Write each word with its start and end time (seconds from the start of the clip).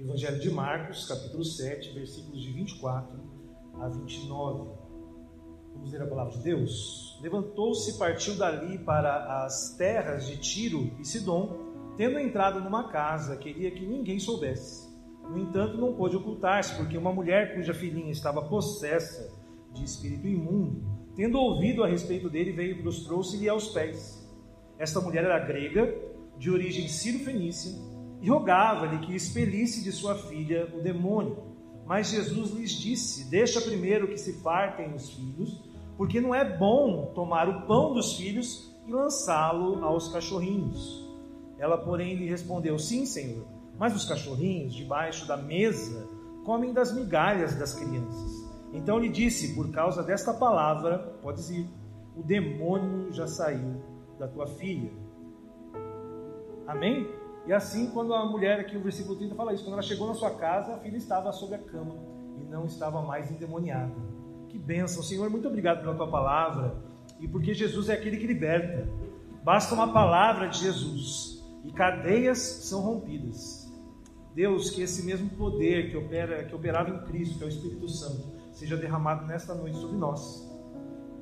Evangelho 0.00 0.40
de 0.40 0.50
Marcos, 0.50 1.06
capítulo 1.06 1.44
7, 1.44 1.92
versículos 1.92 2.40
de 2.40 2.50
24 2.52 3.20
a 3.82 3.88
29. 3.88 4.70
Vamos 5.74 5.92
ler 5.92 6.00
a 6.00 6.06
palavra 6.06 6.32
de 6.32 6.42
Deus. 6.42 7.18
Levantou-se 7.20 7.90
e 7.90 7.98
partiu 7.98 8.34
dali 8.34 8.78
para 8.78 9.44
as 9.44 9.76
terras 9.76 10.26
de 10.26 10.38
Tiro 10.38 10.90
e 10.98 11.04
Sidom, 11.04 11.94
tendo 11.98 12.18
entrado 12.18 12.60
numa 12.60 12.88
casa, 12.88 13.36
queria 13.36 13.70
que 13.70 13.84
ninguém 13.84 14.18
soubesse. 14.18 14.88
No 15.28 15.38
entanto, 15.38 15.76
não 15.76 15.94
pôde 15.94 16.16
ocultar-se, 16.16 16.74
porque 16.76 16.96
uma 16.96 17.12
mulher 17.12 17.54
cuja 17.54 17.74
filhinha 17.74 18.10
estava 18.10 18.40
possessa 18.40 19.30
de 19.74 19.84
espírito 19.84 20.26
imundo, 20.26 20.82
tendo 21.14 21.38
ouvido 21.38 21.84
a 21.84 21.86
respeito 21.86 22.30
dele, 22.30 22.52
veio 22.52 22.78
e 22.78 22.82
prostrou-se-lhe 22.82 23.50
aos 23.50 23.68
pés. 23.68 24.26
Esta 24.78 24.98
mulher 24.98 25.24
era 25.24 25.38
grega, 25.40 25.94
de 26.38 26.50
origem 26.50 26.88
sírio-fenícia, 26.88 27.70
e 28.20 28.28
rogava-lhe 28.28 28.98
que 28.98 29.14
expelisse 29.14 29.82
de 29.82 29.92
sua 29.92 30.14
filha 30.14 30.68
o 30.74 30.80
demônio. 30.80 31.38
Mas 31.86 32.10
Jesus 32.10 32.50
lhes 32.52 32.70
disse: 32.70 33.30
Deixa 33.30 33.60
primeiro 33.60 34.08
que 34.08 34.18
se 34.18 34.34
fartem 34.34 34.94
os 34.94 35.10
filhos, 35.10 35.60
porque 35.96 36.20
não 36.20 36.34
é 36.34 36.44
bom 36.44 37.12
tomar 37.14 37.48
o 37.48 37.66
pão 37.66 37.94
dos 37.94 38.16
filhos 38.16 38.70
e 38.86 38.92
lançá-lo 38.92 39.84
aos 39.84 40.08
cachorrinhos. 40.08 41.08
Ela, 41.58 41.78
porém, 41.78 42.14
lhe 42.14 42.28
respondeu: 42.28 42.78
Sim, 42.78 43.06
Senhor, 43.06 43.44
mas 43.78 43.94
os 43.96 44.04
cachorrinhos 44.04 44.74
debaixo 44.74 45.26
da 45.26 45.36
mesa 45.36 46.08
comem 46.44 46.72
das 46.72 46.94
migalhas 46.94 47.54
das 47.56 47.74
crianças. 47.74 48.48
Então 48.72 48.98
lhe 48.98 49.08
disse: 49.08 49.54
Por 49.54 49.70
causa 49.70 50.02
desta 50.02 50.32
palavra, 50.32 50.98
podes 51.22 51.50
ir, 51.50 51.66
o 52.16 52.22
demônio 52.22 53.12
já 53.12 53.26
saiu 53.26 53.82
da 54.18 54.28
tua 54.28 54.46
filha. 54.46 54.92
Amém? 56.66 57.19
E 57.46 57.52
assim, 57.52 57.90
quando 57.90 58.14
a 58.14 58.26
mulher, 58.26 58.60
aqui 58.60 58.76
o 58.76 58.82
versículo 58.82 59.16
30 59.16 59.34
fala 59.34 59.52
isso, 59.52 59.64
quando 59.64 59.74
ela 59.74 59.82
chegou 59.82 60.06
na 60.06 60.14
sua 60.14 60.30
casa, 60.30 60.74
a 60.74 60.78
filha 60.78 60.96
estava 60.96 61.32
sobre 61.32 61.56
a 61.56 61.58
cama 61.58 61.96
e 62.38 62.44
não 62.44 62.66
estava 62.66 63.02
mais 63.02 63.30
endemoniada. 63.30 63.94
Que 64.48 64.58
bênção, 64.58 65.02
Senhor, 65.02 65.28
muito 65.30 65.48
obrigado 65.48 65.80
pela 65.80 65.94
tua 65.94 66.08
palavra 66.08 66.76
e 67.18 67.28
porque 67.28 67.54
Jesus 67.54 67.88
é 67.88 67.94
aquele 67.94 68.16
que 68.16 68.26
liberta. 68.26 68.88
Basta 69.42 69.74
uma 69.74 69.92
palavra 69.92 70.48
de 70.48 70.58
Jesus 70.58 71.42
e 71.64 71.72
cadeias 71.72 72.38
são 72.38 72.80
rompidas. 72.80 73.70
Deus, 74.34 74.70
que 74.70 74.82
esse 74.82 75.04
mesmo 75.04 75.28
poder 75.30 75.90
que, 75.90 75.96
opera, 75.96 76.44
que 76.44 76.54
operava 76.54 76.90
em 76.90 77.00
Cristo, 77.06 77.38
que 77.38 77.44
é 77.44 77.46
o 77.46 77.48
Espírito 77.48 77.88
Santo, 77.88 78.28
seja 78.52 78.76
derramado 78.76 79.26
nesta 79.26 79.54
noite 79.54 79.78
sobre 79.78 79.96
nós, 79.96 80.48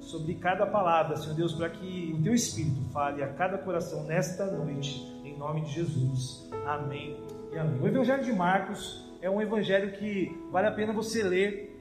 sobre 0.01 0.35
cada 0.35 0.67
palavra, 0.67 1.17
Senhor 1.17 1.35
Deus, 1.35 1.55
para 1.55 1.71
que 1.71 2.15
o 2.19 2.23
teu 2.23 2.35
Espírito 2.35 2.81
fale 2.93 3.23
a 3.23 3.33
cada 3.33 3.59
coração 3.59 4.05
nesta 4.05 4.47
noite 4.47 5.18
nome 5.37 5.63
de 5.63 5.73
Jesus. 5.73 6.49
Amém 6.67 7.17
e 7.53 7.59
amém. 7.59 7.81
O 7.81 7.87
Evangelho 7.87 8.25
de 8.25 8.33
Marcos 8.33 9.09
é 9.21 9.29
um 9.29 9.41
evangelho 9.41 9.93
que 9.93 10.37
vale 10.51 10.69
a 10.69 10.73
pena 10.73 10.93
você 10.93 11.23
ler 11.23 11.81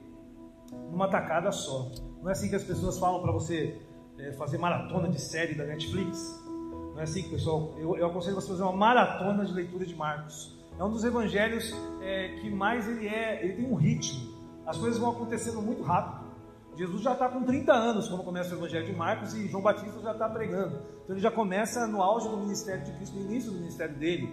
numa 0.90 1.08
tacada 1.08 1.52
só. 1.52 1.90
Não 2.20 2.28
é 2.28 2.32
assim 2.32 2.48
que 2.48 2.56
as 2.56 2.64
pessoas 2.64 2.98
falam 2.98 3.22
para 3.22 3.32
você 3.32 3.80
é, 4.18 4.32
fazer 4.32 4.58
maratona 4.58 5.08
de 5.08 5.20
série 5.20 5.54
da 5.54 5.64
Netflix. 5.64 6.42
Não 6.92 7.00
é 7.00 7.02
assim 7.04 7.22
que, 7.22 7.30
pessoal. 7.30 7.74
Eu, 7.78 7.96
eu 7.96 8.06
aconselho 8.06 8.34
você 8.34 8.48
a 8.48 8.50
fazer 8.50 8.62
uma 8.62 8.72
maratona 8.72 9.44
de 9.44 9.52
leitura 9.52 9.86
de 9.86 9.94
Marcos. 9.94 10.58
É 10.78 10.82
um 10.82 10.90
dos 10.90 11.04
evangelhos 11.04 11.74
é, 12.02 12.36
que 12.40 12.50
mais 12.50 12.88
ele 12.88 13.06
é, 13.06 13.44
ele 13.44 13.54
tem 13.54 13.70
um 13.70 13.74
ritmo. 13.74 14.36
As 14.66 14.76
coisas 14.76 14.98
vão 14.98 15.10
acontecendo 15.10 15.62
muito 15.62 15.82
rápido. 15.82 16.17
Jesus 16.78 17.02
já 17.02 17.12
está 17.12 17.28
com 17.28 17.42
30 17.42 17.72
anos 17.72 18.08
quando 18.08 18.22
começa 18.22 18.54
o 18.54 18.58
Evangelho 18.58 18.86
de 18.86 18.92
Marcos 18.92 19.34
e 19.34 19.48
João 19.48 19.60
Batista 19.60 20.00
já 20.00 20.12
está 20.12 20.28
pregando. 20.28 20.76
Então 21.02 21.16
ele 21.16 21.20
já 21.20 21.30
começa 21.30 21.88
no 21.88 22.00
auge 22.00 22.28
do 22.28 22.36
ministério 22.36 22.84
de 22.84 22.92
Cristo, 22.92 23.16
no 23.16 23.22
início 23.22 23.50
do 23.50 23.58
ministério 23.58 23.96
dele. 23.96 24.32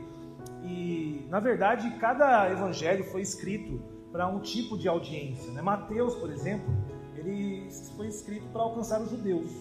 E, 0.64 1.26
na 1.28 1.40
verdade, 1.40 1.90
cada 2.00 2.48
evangelho 2.52 3.04
foi 3.06 3.22
escrito 3.22 3.82
para 4.12 4.28
um 4.28 4.40
tipo 4.40 4.78
de 4.78 4.88
audiência. 4.88 5.52
Né? 5.54 5.62
Mateus, 5.64 6.14
por 6.14 6.30
exemplo, 6.30 6.72
ele 7.16 7.68
foi 7.98 8.10
escrito 8.10 8.48
para 8.50 8.62
alcançar 8.62 9.02
os 9.02 9.10
judeus. 9.10 9.52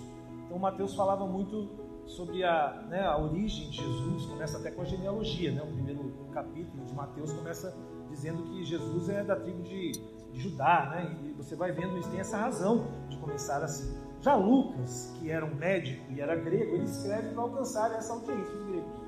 Então 0.45 0.59
Mateus 0.59 0.95
falava 0.95 1.27
muito 1.27 1.71
sobre 2.05 2.45
a, 2.45 2.85
né, 2.91 3.01
a 3.01 3.17
origem 3.17 3.71
de 3.71 3.79
Jesus, 3.79 4.27
começa 4.27 4.59
até 4.59 4.71
com 4.71 4.83
a 4.83 4.85
genealogia. 4.85 5.53
Né? 5.53 5.63
O 5.63 5.73
primeiro 5.73 6.13
capítulo 6.35 6.85
de 6.85 6.93
Mateus 6.93 7.33
começa 7.33 7.75
dizendo 8.11 8.43
que 8.43 8.63
Jesus 8.63 9.09
é 9.09 9.25
da 9.25 9.37
tribo 9.37 9.63
de 9.63 9.93
de 10.35 10.41
Judá, 10.41 10.91
né? 10.91 11.17
E 11.23 11.33
você 11.33 11.55
vai 11.55 11.73
vendo 11.73 11.97
isso, 11.97 12.11
tem 12.11 12.21
essa 12.21 12.37
razão 12.37 12.89
de 13.09 13.17
começar 13.19 13.63
assim. 13.63 13.97
Já 14.21 14.35
Lucas, 14.35 15.15
que 15.19 15.31
era 15.31 15.45
um 15.45 15.55
médico 15.55 16.11
e 16.11 16.21
era 16.21 16.35
grego, 16.35 16.75
ele 16.75 16.85
escreve 16.85 17.29
para 17.31 17.43
alcançar 17.43 17.93
essa 17.93 18.13
audiência 18.13 18.55
dos 18.55 18.67
gregos. 18.67 19.05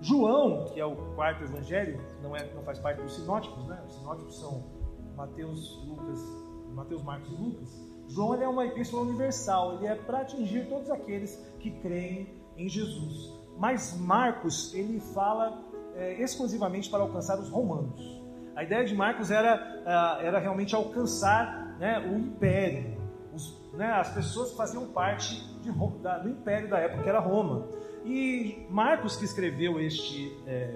João, 0.00 0.66
que 0.66 0.78
é 0.78 0.84
o 0.84 0.96
quarto 1.14 1.44
evangelho, 1.44 2.00
não, 2.22 2.36
é, 2.36 2.52
não 2.54 2.62
faz 2.62 2.78
parte 2.78 3.00
dos 3.00 3.14
sinóticos, 3.14 3.64
né? 3.66 3.82
Os 3.86 3.94
sinóticos 3.94 4.38
são 4.38 4.64
Mateus, 5.16 5.82
Lucas, 5.86 6.20
Mateus, 6.74 7.02
Marcos 7.02 7.30
e 7.30 7.34
Lucas. 7.34 7.84
João 8.08 8.34
é 8.34 8.46
uma 8.46 8.66
epístola 8.66 9.02
universal, 9.02 9.76
ele 9.76 9.86
é 9.86 9.94
para 9.94 10.20
atingir 10.20 10.68
todos 10.68 10.90
aqueles 10.90 11.36
que 11.58 11.70
creem 11.80 12.28
em 12.56 12.68
Jesus. 12.68 13.32
Mas 13.56 13.96
Marcos, 13.98 14.74
ele 14.74 15.00
fala 15.00 15.62
é, 15.94 16.20
exclusivamente 16.22 16.90
para 16.90 17.02
alcançar 17.02 17.38
os 17.38 17.48
romanos. 17.48 18.23
A 18.56 18.62
ideia 18.62 18.84
de 18.84 18.94
Marcos 18.94 19.30
era, 19.30 19.82
ah, 19.84 20.18
era 20.20 20.38
realmente 20.38 20.74
alcançar 20.74 21.76
né, 21.78 21.98
o 22.00 22.16
império. 22.16 22.94
Os, 23.34 23.60
né, 23.72 23.86
as 23.92 24.12
pessoas 24.14 24.50
que 24.50 24.56
faziam 24.56 24.86
parte 24.86 25.42
de, 25.60 25.72
da, 26.00 26.18
do 26.18 26.28
império 26.28 26.68
da 26.68 26.78
época, 26.78 27.02
que 27.02 27.08
era 27.08 27.18
Roma. 27.18 27.66
E 28.04 28.66
Marcos, 28.70 29.16
que 29.16 29.24
escreveu 29.24 29.80
este 29.80 30.36
é, 30.46 30.74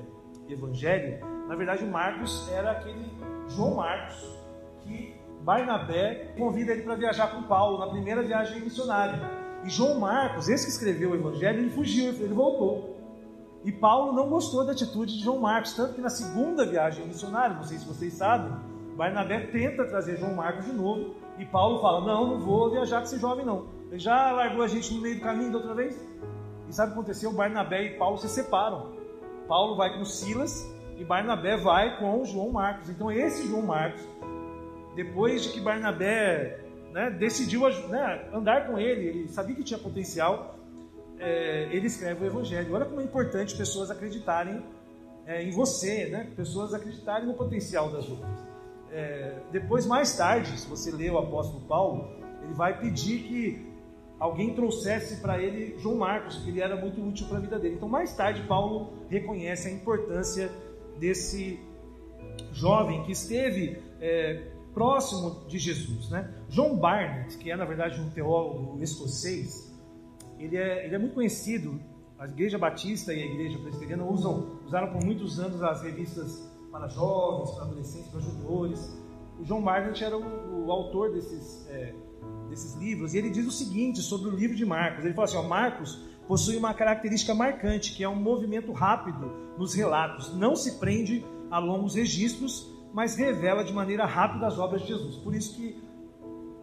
evangelho, 0.48 1.24
na 1.46 1.54
verdade, 1.54 1.84
Marcos 1.84 2.50
era 2.52 2.72
aquele 2.72 3.06
João 3.48 3.76
Marcos 3.76 4.38
que 4.82 5.14
Barnabé 5.42 6.34
convida 6.36 6.72
ele 6.72 6.82
para 6.82 6.94
viajar 6.94 7.28
com 7.28 7.42
Paulo 7.44 7.78
na 7.78 7.86
primeira 7.86 8.22
viagem 8.22 8.60
missionária. 8.60 9.18
E 9.64 9.70
João 9.70 9.98
Marcos, 9.98 10.48
esse 10.48 10.66
que 10.66 10.72
escreveu 10.72 11.12
o 11.12 11.14
evangelho, 11.14 11.60
ele 11.60 11.70
fugiu, 11.70 12.12
ele 12.12 12.34
voltou. 12.34 12.97
E 13.68 13.72
Paulo 13.72 14.14
não 14.14 14.30
gostou 14.30 14.64
da 14.64 14.72
atitude 14.72 15.18
de 15.18 15.22
João 15.22 15.40
Marcos, 15.40 15.74
tanto 15.74 15.92
que 15.92 16.00
na 16.00 16.08
segunda 16.08 16.64
viagem 16.64 17.06
missionária, 17.06 17.54
não 17.54 17.62
sei 17.62 17.76
se 17.76 17.86
vocês 17.86 18.14
sabem, 18.14 18.50
Barnabé 18.96 19.40
tenta 19.40 19.84
trazer 19.84 20.16
João 20.16 20.34
Marcos 20.34 20.64
de 20.64 20.72
novo, 20.72 21.14
e 21.38 21.44
Paulo 21.44 21.78
fala: 21.78 22.00
Não, 22.00 22.28
não 22.28 22.38
vou 22.40 22.70
viajar 22.70 23.00
com 23.00 23.04
esse 23.04 23.18
jovem, 23.18 23.44
não. 23.44 23.66
Ele 23.90 23.98
já 23.98 24.32
largou 24.32 24.62
a 24.62 24.68
gente 24.68 24.94
no 24.94 25.02
meio 25.02 25.16
do 25.16 25.20
caminho 25.20 25.52
da 25.52 25.58
outra 25.58 25.74
vez. 25.74 26.02
E 26.66 26.72
sabe 26.72 26.92
o 26.92 26.94
que 26.94 27.00
aconteceu? 27.00 27.30
Barnabé 27.30 27.82
e 27.82 27.98
Paulo 27.98 28.16
se 28.16 28.26
separam. 28.30 28.92
Paulo 29.46 29.76
vai 29.76 29.98
com 29.98 30.02
Silas 30.06 30.66
e 30.96 31.04
Barnabé 31.04 31.58
vai 31.58 31.98
com 31.98 32.24
João 32.24 32.50
Marcos. 32.50 32.88
Então, 32.88 33.12
esse 33.12 33.46
João 33.48 33.66
Marcos, 33.66 34.00
depois 34.96 35.42
de 35.42 35.52
que 35.52 35.60
Barnabé 35.60 36.64
né, 36.90 37.10
decidiu 37.10 37.68
né, 37.90 38.30
andar 38.32 38.66
com 38.66 38.78
ele, 38.78 39.08
ele 39.08 39.28
sabia 39.28 39.54
que 39.54 39.62
tinha 39.62 39.78
potencial, 39.78 40.57
é, 41.18 41.68
ele 41.72 41.86
escreve 41.86 42.24
o 42.24 42.26
Evangelho. 42.26 42.74
Olha 42.74 42.84
como 42.84 43.00
é 43.00 43.04
importante 43.04 43.56
pessoas 43.56 43.90
acreditarem 43.90 44.62
é, 45.26 45.42
em 45.42 45.50
você, 45.50 46.06
né? 46.06 46.30
pessoas 46.36 46.72
acreditarem 46.72 47.26
no 47.26 47.34
potencial 47.34 47.90
das 47.90 48.08
outras. 48.08 48.48
É, 48.90 49.34
depois, 49.52 49.86
mais 49.86 50.16
tarde, 50.16 50.58
se 50.58 50.66
você 50.66 50.90
ler 50.90 51.12
o 51.12 51.18
apóstolo 51.18 51.60
Paulo, 51.66 52.08
ele 52.42 52.54
vai 52.54 52.78
pedir 52.78 53.22
que 53.24 53.68
alguém 54.18 54.54
trouxesse 54.54 55.20
para 55.20 55.40
ele 55.40 55.78
João 55.78 55.96
Marcos, 55.96 56.38
que 56.38 56.50
ele 56.50 56.60
era 56.60 56.76
muito 56.76 57.00
útil 57.00 57.26
para 57.26 57.38
a 57.38 57.40
vida 57.40 57.58
dele. 57.58 57.74
Então, 57.74 57.88
mais 57.88 58.14
tarde, 58.14 58.42
Paulo 58.42 58.92
reconhece 59.08 59.68
a 59.68 59.70
importância 59.70 60.50
desse 60.98 61.60
jovem 62.52 63.02
que 63.04 63.12
esteve 63.12 63.78
é, 64.00 64.42
próximo 64.72 65.46
de 65.46 65.58
Jesus. 65.58 66.08
Né? 66.08 66.32
John 66.48 66.76
Barnett, 66.76 67.36
que 67.36 67.50
é 67.50 67.56
na 67.56 67.64
verdade 67.64 68.00
um 68.00 68.10
teólogo 68.10 68.82
escocês, 68.82 69.67
ele 70.38 70.56
é, 70.56 70.86
ele 70.86 70.94
é 70.94 70.98
muito 70.98 71.14
conhecido. 71.14 71.80
A 72.18 72.26
Igreja 72.26 72.58
Batista 72.58 73.12
e 73.12 73.22
a 73.22 73.26
Igreja 73.26 73.58
Presbiteriana 73.58 74.04
usam, 74.04 74.58
usaram 74.66 74.92
por 74.92 75.04
muitos 75.04 75.38
anos 75.38 75.62
as 75.62 75.82
revistas 75.82 76.48
para 76.70 76.88
jovens, 76.88 77.50
para 77.52 77.64
adolescentes, 77.64 78.08
para 78.08 78.20
juniores. 78.20 78.96
O 79.38 79.44
John 79.44 79.60
Margaret 79.60 80.02
era 80.02 80.16
o, 80.16 80.66
o 80.66 80.72
autor 80.72 81.12
desses, 81.12 81.66
é, 81.68 81.94
desses 82.48 82.74
livros 82.74 83.14
e 83.14 83.18
ele 83.18 83.30
diz 83.30 83.46
o 83.46 83.52
seguinte 83.52 84.00
sobre 84.00 84.28
o 84.28 84.34
livro 84.34 84.56
de 84.56 84.66
Marcos. 84.66 85.04
Ele 85.04 85.14
fala 85.14 85.26
assim: 85.26 85.36
ó, 85.36 85.42
Marcos 85.42 86.04
possui 86.26 86.56
uma 86.56 86.74
característica 86.74 87.34
marcante, 87.34 87.94
que 87.94 88.04
é 88.04 88.08
um 88.08 88.16
movimento 88.16 88.72
rápido 88.72 89.32
nos 89.56 89.74
relatos. 89.74 90.34
Não 90.34 90.54
se 90.54 90.78
prende 90.78 91.24
a 91.50 91.58
longos 91.58 91.94
registros, 91.94 92.70
mas 92.92 93.16
revela 93.16 93.64
de 93.64 93.72
maneira 93.72 94.04
rápida 94.04 94.46
as 94.46 94.58
obras 94.58 94.82
de 94.82 94.88
Jesus. 94.88 95.16
Por 95.16 95.34
isso 95.34 95.56
que 95.56 95.87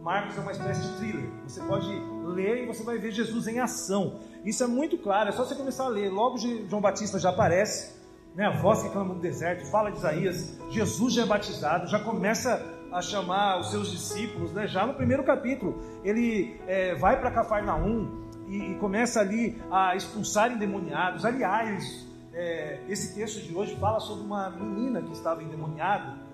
Marcos 0.06 0.38
é 0.38 0.40
uma 0.40 0.52
espécie 0.52 0.82
de 0.82 0.96
thriller. 0.98 1.28
Você 1.48 1.60
pode 1.62 1.88
ler 2.24 2.62
e 2.62 2.66
você 2.66 2.84
vai 2.84 2.96
ver 2.96 3.10
Jesus 3.10 3.48
em 3.48 3.58
ação. 3.58 4.20
Isso 4.44 4.62
é 4.62 4.66
muito 4.68 4.96
claro, 4.96 5.30
é 5.30 5.32
só 5.32 5.44
você 5.44 5.56
começar 5.56 5.86
a 5.86 5.88
ler. 5.88 6.10
Logo 6.10 6.38
João 6.38 6.80
Batista 6.80 7.18
já 7.18 7.30
aparece, 7.30 7.92
né? 8.32 8.46
a 8.46 8.52
voz 8.52 8.84
que 8.84 8.90
clama 8.90 9.14
no 9.14 9.20
deserto, 9.20 9.68
fala 9.68 9.90
de 9.90 9.98
Isaías, 9.98 10.56
Jesus 10.70 11.12
já 11.12 11.22
é 11.22 11.26
batizado, 11.26 11.88
já 11.88 11.98
começa 11.98 12.64
a 12.92 13.02
chamar 13.02 13.58
os 13.58 13.72
seus 13.72 13.90
discípulos, 13.90 14.52
né? 14.52 14.68
já 14.68 14.86
no 14.86 14.94
primeiro 14.94 15.24
capítulo. 15.24 15.82
Ele 16.04 16.56
é, 16.68 16.94
vai 16.94 17.18
para 17.18 17.32
Cafarnaum 17.32 18.28
e, 18.46 18.58
e, 18.58 18.74
começa 18.76 19.18
ali 19.18 19.60
a 19.72 19.96
expulsar 19.96 20.52
endemoniados. 20.52 21.24
Aliás, 21.24 22.06
é, 22.32 22.78
esse 22.88 23.12
texto 23.12 23.42
de 23.44 23.52
hoje 23.52 23.74
fala 23.74 23.98
sobre 23.98 24.22
uma 24.22 24.50
menina 24.50 25.02
que 25.02 25.10
estava 25.10 25.42
endemoniada. 25.42 26.25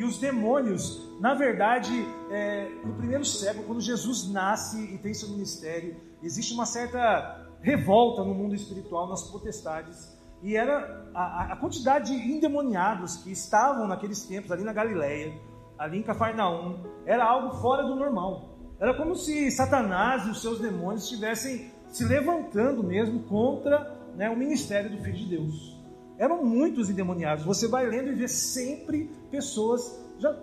E 0.00 0.02
os 0.02 0.16
demônios, 0.16 0.98
na 1.20 1.34
verdade, 1.34 1.92
é, 2.30 2.70
no 2.82 2.94
primeiro 2.94 3.22
século, 3.22 3.66
quando 3.66 3.82
Jesus 3.82 4.32
nasce 4.32 4.82
e 4.94 4.96
tem 4.96 5.12
seu 5.12 5.28
ministério, 5.28 5.94
existe 6.22 6.54
uma 6.54 6.64
certa 6.64 7.46
revolta 7.60 8.24
no 8.24 8.34
mundo 8.34 8.54
espiritual, 8.54 9.06
nas 9.10 9.24
potestades. 9.30 10.18
E 10.42 10.56
era 10.56 11.06
a, 11.14 11.52
a 11.52 11.56
quantidade 11.56 12.16
de 12.16 12.32
endemoniados 12.32 13.16
que 13.16 13.30
estavam 13.30 13.86
naqueles 13.86 14.22
tempos 14.22 14.50
ali 14.50 14.64
na 14.64 14.72
Galileia, 14.72 15.38
ali 15.78 15.98
em 15.98 16.02
Cafarnaum, 16.02 16.78
era 17.04 17.22
algo 17.22 17.56
fora 17.60 17.82
do 17.82 17.94
normal. 17.94 18.56
Era 18.80 18.94
como 18.94 19.14
se 19.14 19.50
Satanás 19.50 20.26
e 20.26 20.30
os 20.30 20.40
seus 20.40 20.58
demônios 20.58 21.02
estivessem 21.02 21.72
se 21.88 22.06
levantando 22.06 22.82
mesmo 22.82 23.24
contra 23.24 23.94
né, 24.16 24.30
o 24.30 24.36
ministério 24.36 24.88
do 24.88 24.96
Filho 25.04 25.18
de 25.18 25.26
Deus. 25.26 25.78
Eram 26.16 26.42
muitos 26.42 26.88
endemoniados. 26.88 27.44
Você 27.44 27.68
vai 27.68 27.86
lendo 27.86 28.10
e 28.12 28.14
vê 28.14 28.28
sempre 28.28 29.19
pessoas. 29.30 29.98
Já, 30.18 30.36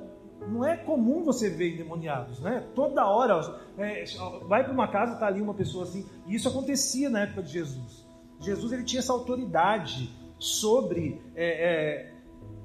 não 0.47 0.63
é 0.63 0.77
comum 0.77 1.23
você 1.23 1.49
ver 1.49 1.73
endemoniados, 1.73 2.39
né? 2.39 2.65
Toda 2.75 3.05
hora, 3.05 3.59
é, 3.77 4.05
vai 4.47 4.63
para 4.63 4.73
uma 4.73 4.87
casa, 4.87 5.13
está 5.13 5.27
ali 5.27 5.41
uma 5.41 5.53
pessoa 5.53 5.83
assim. 5.83 6.05
E 6.25 6.35
isso 6.35 6.47
acontecia 6.47 7.09
na 7.09 7.21
época 7.21 7.43
de 7.43 7.51
Jesus. 7.51 8.07
Jesus 8.39 8.71
ele 8.71 8.83
tinha 8.83 8.99
essa 8.99 9.13
autoridade 9.13 10.15
sobre 10.39 11.21
é, 11.35 11.45
é, 11.45 12.13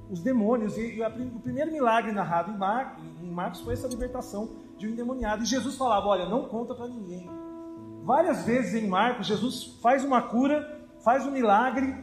os 0.09 0.21
demônios. 0.21 0.77
E, 0.77 0.97
e 0.97 1.03
a, 1.03 1.09
o 1.09 1.39
primeiro 1.39 1.71
milagre 1.71 2.11
narrado 2.11 2.51
em, 2.51 2.57
Mar, 2.57 2.99
em 3.21 3.29
Marcos 3.29 3.61
foi 3.61 3.73
essa 3.73 3.87
libertação 3.87 4.51
de 4.77 4.87
um 4.87 4.91
endemoniado. 4.91 5.43
E 5.43 5.45
Jesus 5.45 5.75
falava: 5.75 6.07
Olha, 6.07 6.27
não 6.27 6.45
conta 6.45 6.73
para 6.75 6.87
ninguém. 6.87 7.29
Várias 8.03 8.45
vezes 8.45 8.75
em 8.81 8.87
Marcos, 8.87 9.27
Jesus 9.27 9.79
faz 9.81 10.03
uma 10.03 10.21
cura, 10.21 10.81
faz 11.03 11.25
um 11.25 11.31
milagre, 11.31 11.95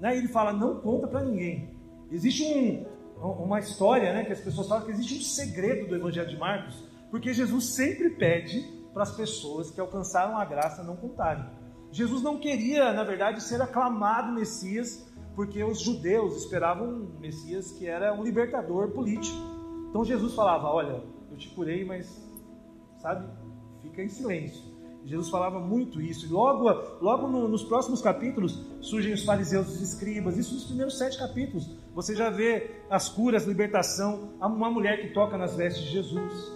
né, 0.00 0.14
e 0.14 0.18
ele 0.18 0.28
fala: 0.28 0.52
Não 0.52 0.76
conta 0.80 1.06
para 1.06 1.22
ninguém. 1.22 1.70
Existe 2.10 2.44
um, 2.44 2.84
uma 3.22 3.58
história 3.60 4.12
né, 4.12 4.24
que 4.24 4.32
as 4.32 4.40
pessoas 4.40 4.68
falam 4.68 4.84
que 4.84 4.90
existe 4.90 5.18
um 5.18 5.22
segredo 5.22 5.88
do 5.88 5.96
Evangelho 5.96 6.28
de 6.28 6.36
Marcos, 6.36 6.82
porque 7.10 7.32
Jesus 7.32 7.74
sempre 7.74 8.10
pede 8.10 8.60
para 8.92 9.04
as 9.04 9.14
pessoas 9.14 9.70
que 9.70 9.80
alcançaram 9.80 10.36
a 10.36 10.44
graça 10.44 10.82
não 10.82 10.96
contarem. 10.96 11.44
Jesus 11.90 12.22
não 12.22 12.38
queria, 12.38 12.92
na 12.92 13.04
verdade, 13.04 13.42
ser 13.42 13.60
aclamado 13.60 14.32
Messias, 14.32 15.06
porque 15.34 15.62
os 15.62 15.80
judeus 15.80 16.36
esperavam 16.36 16.88
um 16.88 17.18
Messias 17.20 17.72
que 17.72 17.86
era 17.86 18.12
um 18.14 18.22
libertador 18.22 18.90
político. 18.90 19.36
Então 19.90 20.04
Jesus 20.04 20.34
falava: 20.34 20.68
Olha, 20.68 21.02
eu 21.30 21.36
te 21.36 21.50
curei, 21.50 21.84
mas, 21.84 22.26
sabe, 22.98 23.28
fica 23.82 24.02
em 24.02 24.08
silêncio. 24.08 24.71
Jesus 25.04 25.28
falava 25.28 25.58
muito 25.58 26.00
isso. 26.00 26.26
E 26.26 26.28
logo, 26.28 26.70
logo 27.00 27.26
no, 27.26 27.48
nos 27.48 27.62
próximos 27.62 28.00
capítulos 28.00 28.60
surgem 28.80 29.12
os 29.12 29.24
fariseus 29.24 29.68
os 29.68 29.80
escribas. 29.80 30.38
Isso 30.38 30.54
nos 30.54 30.64
primeiros 30.64 30.96
sete 30.96 31.18
capítulos. 31.18 31.68
Você 31.94 32.14
já 32.14 32.30
vê 32.30 32.70
as 32.88 33.08
curas, 33.08 33.44
libertação. 33.44 34.30
Uma 34.40 34.70
mulher 34.70 35.00
que 35.00 35.08
toca 35.08 35.36
nas 35.36 35.56
vestes 35.56 35.84
de 35.84 35.90
Jesus. 35.90 36.52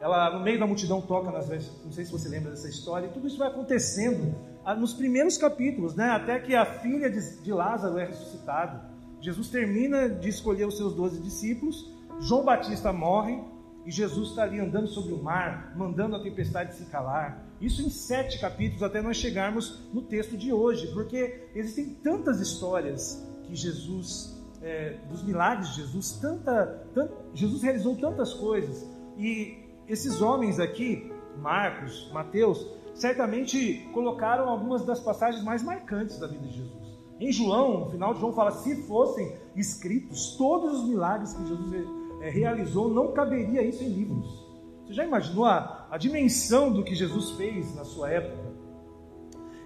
Ela, 0.00 0.30
no 0.38 0.44
meio 0.44 0.58
da 0.58 0.66
multidão, 0.66 1.00
toca 1.00 1.30
nas 1.30 1.48
vestes. 1.48 1.72
Não 1.84 1.90
sei 1.90 2.04
se 2.04 2.12
você 2.12 2.28
lembra 2.28 2.50
dessa 2.50 2.68
história. 2.68 3.06
E 3.06 3.10
tudo 3.10 3.26
isso 3.26 3.38
vai 3.38 3.48
acontecendo 3.48 4.34
ah, 4.64 4.74
nos 4.74 4.92
primeiros 4.92 5.38
capítulos, 5.38 5.94
né? 5.94 6.10
até 6.10 6.38
que 6.38 6.54
a 6.54 6.66
filha 6.66 7.10
de, 7.10 7.40
de 7.40 7.52
Lázaro 7.52 7.98
é 7.98 8.04
ressuscitada. 8.04 8.90
Jesus 9.20 9.48
termina 9.48 10.08
de 10.08 10.28
escolher 10.28 10.66
os 10.66 10.76
seus 10.76 10.94
doze 10.94 11.20
discípulos. 11.20 11.90
João 12.20 12.44
Batista 12.44 12.92
morre 12.92 13.42
e 13.84 13.90
Jesus 13.90 14.30
está 14.30 14.42
ali 14.42 14.58
andando 14.58 14.88
sobre 14.88 15.14
o 15.14 15.22
mar, 15.22 15.72
mandando 15.76 16.16
a 16.16 16.20
tempestade 16.20 16.74
se 16.74 16.84
calar. 16.86 17.45
Isso 17.60 17.82
em 17.82 17.88
sete 17.88 18.38
capítulos, 18.38 18.82
até 18.82 19.00
nós 19.00 19.16
chegarmos 19.16 19.82
no 19.92 20.02
texto 20.02 20.36
de 20.36 20.52
hoje, 20.52 20.88
porque 20.92 21.48
existem 21.54 21.94
tantas 22.02 22.40
histórias 22.40 23.26
que 23.44 23.54
Jesus, 23.54 24.36
é, 24.62 24.98
dos 25.08 25.22
milagres 25.22 25.70
de 25.70 25.76
Jesus, 25.76 26.18
tanta, 26.20 26.86
Jesus 27.32 27.62
realizou 27.62 27.96
tantas 27.96 28.34
coisas. 28.34 28.86
E 29.16 29.58
esses 29.88 30.20
homens 30.20 30.60
aqui, 30.60 31.10
Marcos, 31.38 32.10
Mateus, 32.12 32.66
certamente 32.94 33.88
colocaram 33.92 34.48
algumas 34.48 34.84
das 34.84 35.00
passagens 35.00 35.42
mais 35.44 35.62
marcantes 35.62 36.18
da 36.18 36.26
vida 36.26 36.46
de 36.46 36.56
Jesus. 36.56 36.86
Em 37.18 37.32
João, 37.32 37.80
no 37.80 37.90
final 37.90 38.12
de 38.12 38.20
João, 38.20 38.32
fala: 38.32 38.50
se 38.50 38.82
fossem 38.82 39.34
escritos 39.54 40.36
todos 40.36 40.80
os 40.80 40.88
milagres 40.88 41.32
que 41.32 41.46
Jesus 41.46 41.86
é, 42.20 42.28
realizou, 42.28 42.92
não 42.92 43.12
caberia 43.12 43.62
isso 43.62 43.82
em 43.82 43.88
livros. 43.88 44.44
Você 44.84 44.92
já 44.92 45.04
imaginou 45.04 45.46
a, 45.46 45.75
a 45.90 45.98
dimensão 45.98 46.72
do 46.72 46.82
que 46.82 46.94
Jesus 46.94 47.32
fez 47.32 47.74
na 47.74 47.84
sua 47.84 48.10
época? 48.10 48.46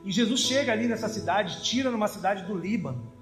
E 0.04 0.10
Jesus 0.10 0.40
chega 0.40 0.72
ali 0.72 0.86
nessa 0.86 1.08
cidade, 1.08 1.62
tira 1.62 1.90
numa 1.90 2.08
cidade 2.08 2.44
do 2.44 2.56
Líbano, 2.56 3.12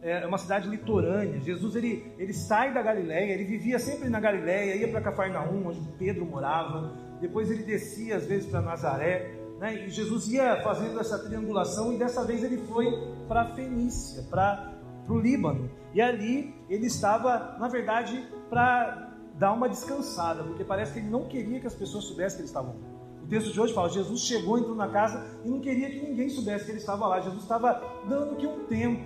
é 0.00 0.24
uma 0.26 0.38
cidade 0.38 0.68
litorânea. 0.68 1.40
Jesus 1.40 1.74
ele, 1.74 2.12
ele 2.16 2.32
sai 2.32 2.72
da 2.72 2.80
Galiléia, 2.80 3.32
ele 3.32 3.44
vivia 3.44 3.78
sempre 3.78 4.08
na 4.08 4.20
Galiléia, 4.20 4.76
ia 4.76 4.88
para 4.88 5.00
Cafarnaum, 5.00 5.66
onde 5.66 5.80
Pedro 5.98 6.24
morava. 6.24 6.92
Depois 7.20 7.50
ele 7.50 7.64
descia 7.64 8.16
às 8.16 8.24
vezes 8.24 8.48
para 8.48 8.60
Nazaré, 8.60 9.34
né? 9.58 9.86
E 9.86 9.90
Jesus 9.90 10.28
ia 10.28 10.62
fazendo 10.62 11.00
essa 11.00 11.18
triangulação 11.18 11.92
e 11.92 11.98
dessa 11.98 12.24
vez 12.24 12.44
ele 12.44 12.58
foi 12.58 12.86
para 13.26 13.54
Fenícia, 13.56 14.22
para 14.30 14.72
o 15.08 15.18
Líbano. 15.18 15.68
E 15.92 16.00
ali 16.00 16.54
ele 16.68 16.86
estava, 16.86 17.56
na 17.58 17.66
verdade, 17.66 18.24
para 18.48 19.17
dar 19.38 19.52
uma 19.52 19.68
descansada, 19.68 20.42
porque 20.42 20.64
parece 20.64 20.92
que 20.92 20.98
ele 20.98 21.08
não 21.08 21.24
queria 21.24 21.60
que 21.60 21.66
as 21.66 21.74
pessoas 21.74 22.04
soubessem 22.04 22.36
que 22.36 22.42
ele 22.42 22.48
estava 22.48 22.68
lá. 22.68 22.74
O 23.22 23.26
texto 23.28 23.52
de 23.52 23.60
hoje 23.60 23.72
fala: 23.72 23.88
Jesus 23.88 24.20
chegou, 24.20 24.58
entrou 24.58 24.74
na 24.74 24.88
casa 24.88 25.24
e 25.44 25.48
não 25.48 25.60
queria 25.60 25.88
que 25.88 26.00
ninguém 26.00 26.28
soubesse 26.28 26.64
que 26.64 26.72
ele 26.72 26.78
estava 26.78 27.06
lá. 27.06 27.20
Jesus 27.20 27.42
estava 27.42 27.80
dando 28.08 28.36
que 28.36 28.46
um 28.46 28.64
tempo, 28.64 29.04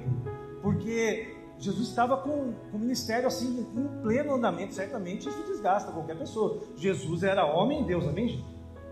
porque 0.63 1.37
Jesus 1.59 1.89
estava 1.89 2.17
com, 2.17 2.53
com 2.71 2.77
o 2.77 2.81
ministério 2.81 3.27
assim 3.27 3.67
em 3.77 4.03
pleno 4.03 4.35
andamento. 4.35 4.75
Certamente 4.75 5.29
isso 5.29 5.43
desgasta 5.47 5.93
qualquer 5.93 6.17
pessoa. 6.17 6.61
Jesus 6.77 7.23
era 7.23 7.45
homem 7.45 7.83
e 7.83 7.85
Deus, 7.85 8.07
amém, 8.07 8.29
gente? 8.29 8.45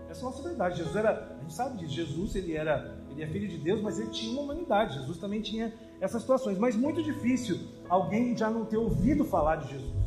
Essa 0.09 0.19
é 0.19 0.23
a 0.23 0.29
nossa 0.29 0.43
verdade. 0.43 0.77
Jesus 0.77 0.95
era, 0.95 1.37
a 1.37 1.41
gente 1.41 1.53
sabe 1.53 1.77
disso. 1.77 1.93
Jesus 1.93 2.35
ele 2.35 2.53
era, 2.53 2.97
ele 3.09 3.23
é 3.23 3.27
filho 3.27 3.47
de 3.47 3.57
Deus, 3.57 3.81
mas 3.81 3.99
ele 3.99 4.09
tinha 4.09 4.33
uma 4.33 4.41
humanidade. 4.41 4.99
Jesus 4.99 5.17
também 5.17 5.41
tinha 5.41 5.73
essas 5.99 6.21
situações. 6.21 6.57
Mas 6.57 6.75
muito 6.75 7.01
difícil 7.01 7.57
alguém 7.87 8.35
já 8.35 8.49
não 8.49 8.65
ter 8.65 8.77
ouvido 8.77 9.23
falar 9.23 9.55
de 9.55 9.69
Jesus. 9.71 10.00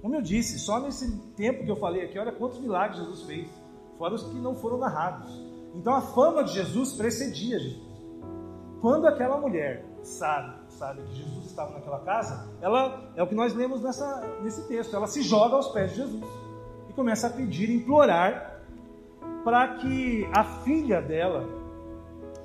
Como 0.00 0.14
eu 0.14 0.22
disse, 0.22 0.58
só 0.58 0.80
nesse 0.80 1.10
tempo 1.36 1.64
que 1.64 1.70
eu 1.70 1.76
falei 1.76 2.04
aqui, 2.04 2.18
olha 2.18 2.32
quantos 2.32 2.60
milagres 2.60 2.98
Jesus 2.98 3.22
fez, 3.22 3.48
fora 3.96 4.14
os 4.14 4.22
que 4.22 4.38
não 4.38 4.54
foram 4.54 4.78
narrados. 4.78 5.28
Então 5.74 5.94
a 5.94 6.00
fama 6.00 6.44
de 6.44 6.52
Jesus 6.52 6.92
precedia 6.92 7.58
Jesus. 7.58 7.88
Quando 8.80 9.06
aquela 9.06 9.38
mulher 9.38 9.84
sabe, 10.02 10.54
sabe 10.68 11.02
que 11.02 11.16
Jesus 11.16 11.46
estava 11.46 11.72
naquela 11.72 11.98
casa, 12.00 12.48
ela 12.60 13.10
é 13.16 13.22
o 13.22 13.26
que 13.26 13.34
nós 13.34 13.52
lemos 13.54 13.82
nessa, 13.82 14.24
nesse 14.42 14.66
texto. 14.68 14.94
Ela 14.94 15.06
se 15.06 15.22
joga 15.22 15.56
aos 15.56 15.68
pés 15.68 15.90
de 15.90 15.96
Jesus 15.96 16.24
e 16.88 16.92
começa 16.92 17.26
a 17.26 17.30
pedir, 17.30 17.70
implorar 17.70 18.62
para 19.44 19.76
que 19.76 20.28
a 20.32 20.44
filha 20.62 21.00
dela, 21.02 21.48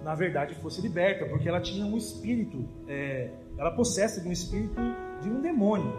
na 0.04 0.16
verdade, 0.16 0.56
fosse 0.56 0.82
liberta, 0.82 1.26
porque 1.26 1.48
ela 1.48 1.62
tinha 1.62 1.86
um 1.86 1.98
espírito, 1.98 2.68
é, 2.88 3.30
ela 3.58 3.72
possessa 3.72 4.22
de 4.22 4.28
um 4.28 4.32
espírito 4.32 4.82
de 5.22 5.30
um 5.30 5.40
demônio. 5.40 5.94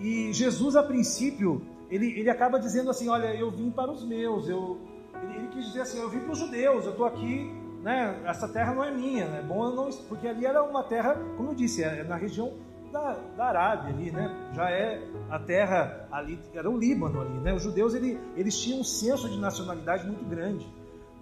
E 0.00 0.32
Jesus, 0.32 0.74
a 0.76 0.82
princípio, 0.82 1.62
ele, 1.90 2.18
ele 2.18 2.30
acaba 2.30 2.58
dizendo 2.58 2.90
assim: 2.90 3.08
Olha, 3.08 3.34
eu 3.34 3.50
vim 3.50 3.70
para 3.70 3.90
os 3.90 4.04
meus. 4.04 4.48
Eu, 4.48 4.78
ele, 5.22 5.36
ele 5.36 5.48
quis 5.48 5.66
dizer 5.66 5.82
assim: 5.82 6.00
Eu 6.00 6.08
vim 6.08 6.20
para 6.20 6.32
os 6.32 6.38
judeus, 6.38 6.86
eu 6.86 6.92
estou 6.92 7.04
aqui, 7.04 7.52
né? 7.82 8.18
Essa 8.24 8.48
terra 8.48 8.74
não 8.74 8.82
é 8.82 8.90
minha, 8.90 9.26
né? 9.26 9.42
Bom, 9.46 9.70
não, 9.74 9.90
porque 10.08 10.26
ali 10.26 10.46
era 10.46 10.62
uma 10.62 10.82
terra, 10.82 11.14
como 11.36 11.50
eu 11.50 11.54
disse, 11.54 11.84
é 11.84 12.02
na 12.02 12.16
região 12.16 12.54
da, 12.90 13.12
da 13.36 13.44
Arábia 13.46 13.94
ali, 13.94 14.10
né? 14.10 14.50
Já 14.54 14.70
é 14.70 15.02
a 15.28 15.38
terra 15.38 16.08
ali, 16.10 16.38
era 16.54 16.68
o 16.68 16.76
Líbano 16.76 17.20
ali, 17.20 17.38
né? 17.38 17.52
Os 17.52 17.62
judeus 17.62 17.94
ele, 17.94 18.18
eles 18.36 18.58
tinham 18.58 18.80
um 18.80 18.84
senso 18.84 19.28
de 19.28 19.38
nacionalidade 19.38 20.06
muito 20.06 20.24
grande. 20.24 20.66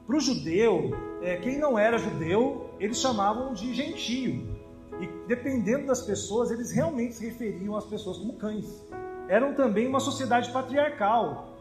Para 0.06 0.16
o 0.16 0.20
judeu, 0.20 0.90
é, 1.20 1.36
quem 1.36 1.58
não 1.58 1.78
era 1.78 1.98
judeu, 1.98 2.70
eles 2.80 2.98
chamavam 2.98 3.52
de 3.52 3.74
gentio. 3.74 4.57
E 5.00 5.06
dependendo 5.28 5.86
das 5.86 6.02
pessoas, 6.02 6.50
eles 6.50 6.72
realmente 6.72 7.14
se 7.14 7.26
referiam 7.26 7.76
às 7.76 7.84
pessoas 7.84 8.18
como 8.18 8.32
cães. 8.34 8.84
Eram 9.28 9.54
também 9.54 9.86
uma 9.86 10.00
sociedade 10.00 10.50
patriarcal. 10.50 11.56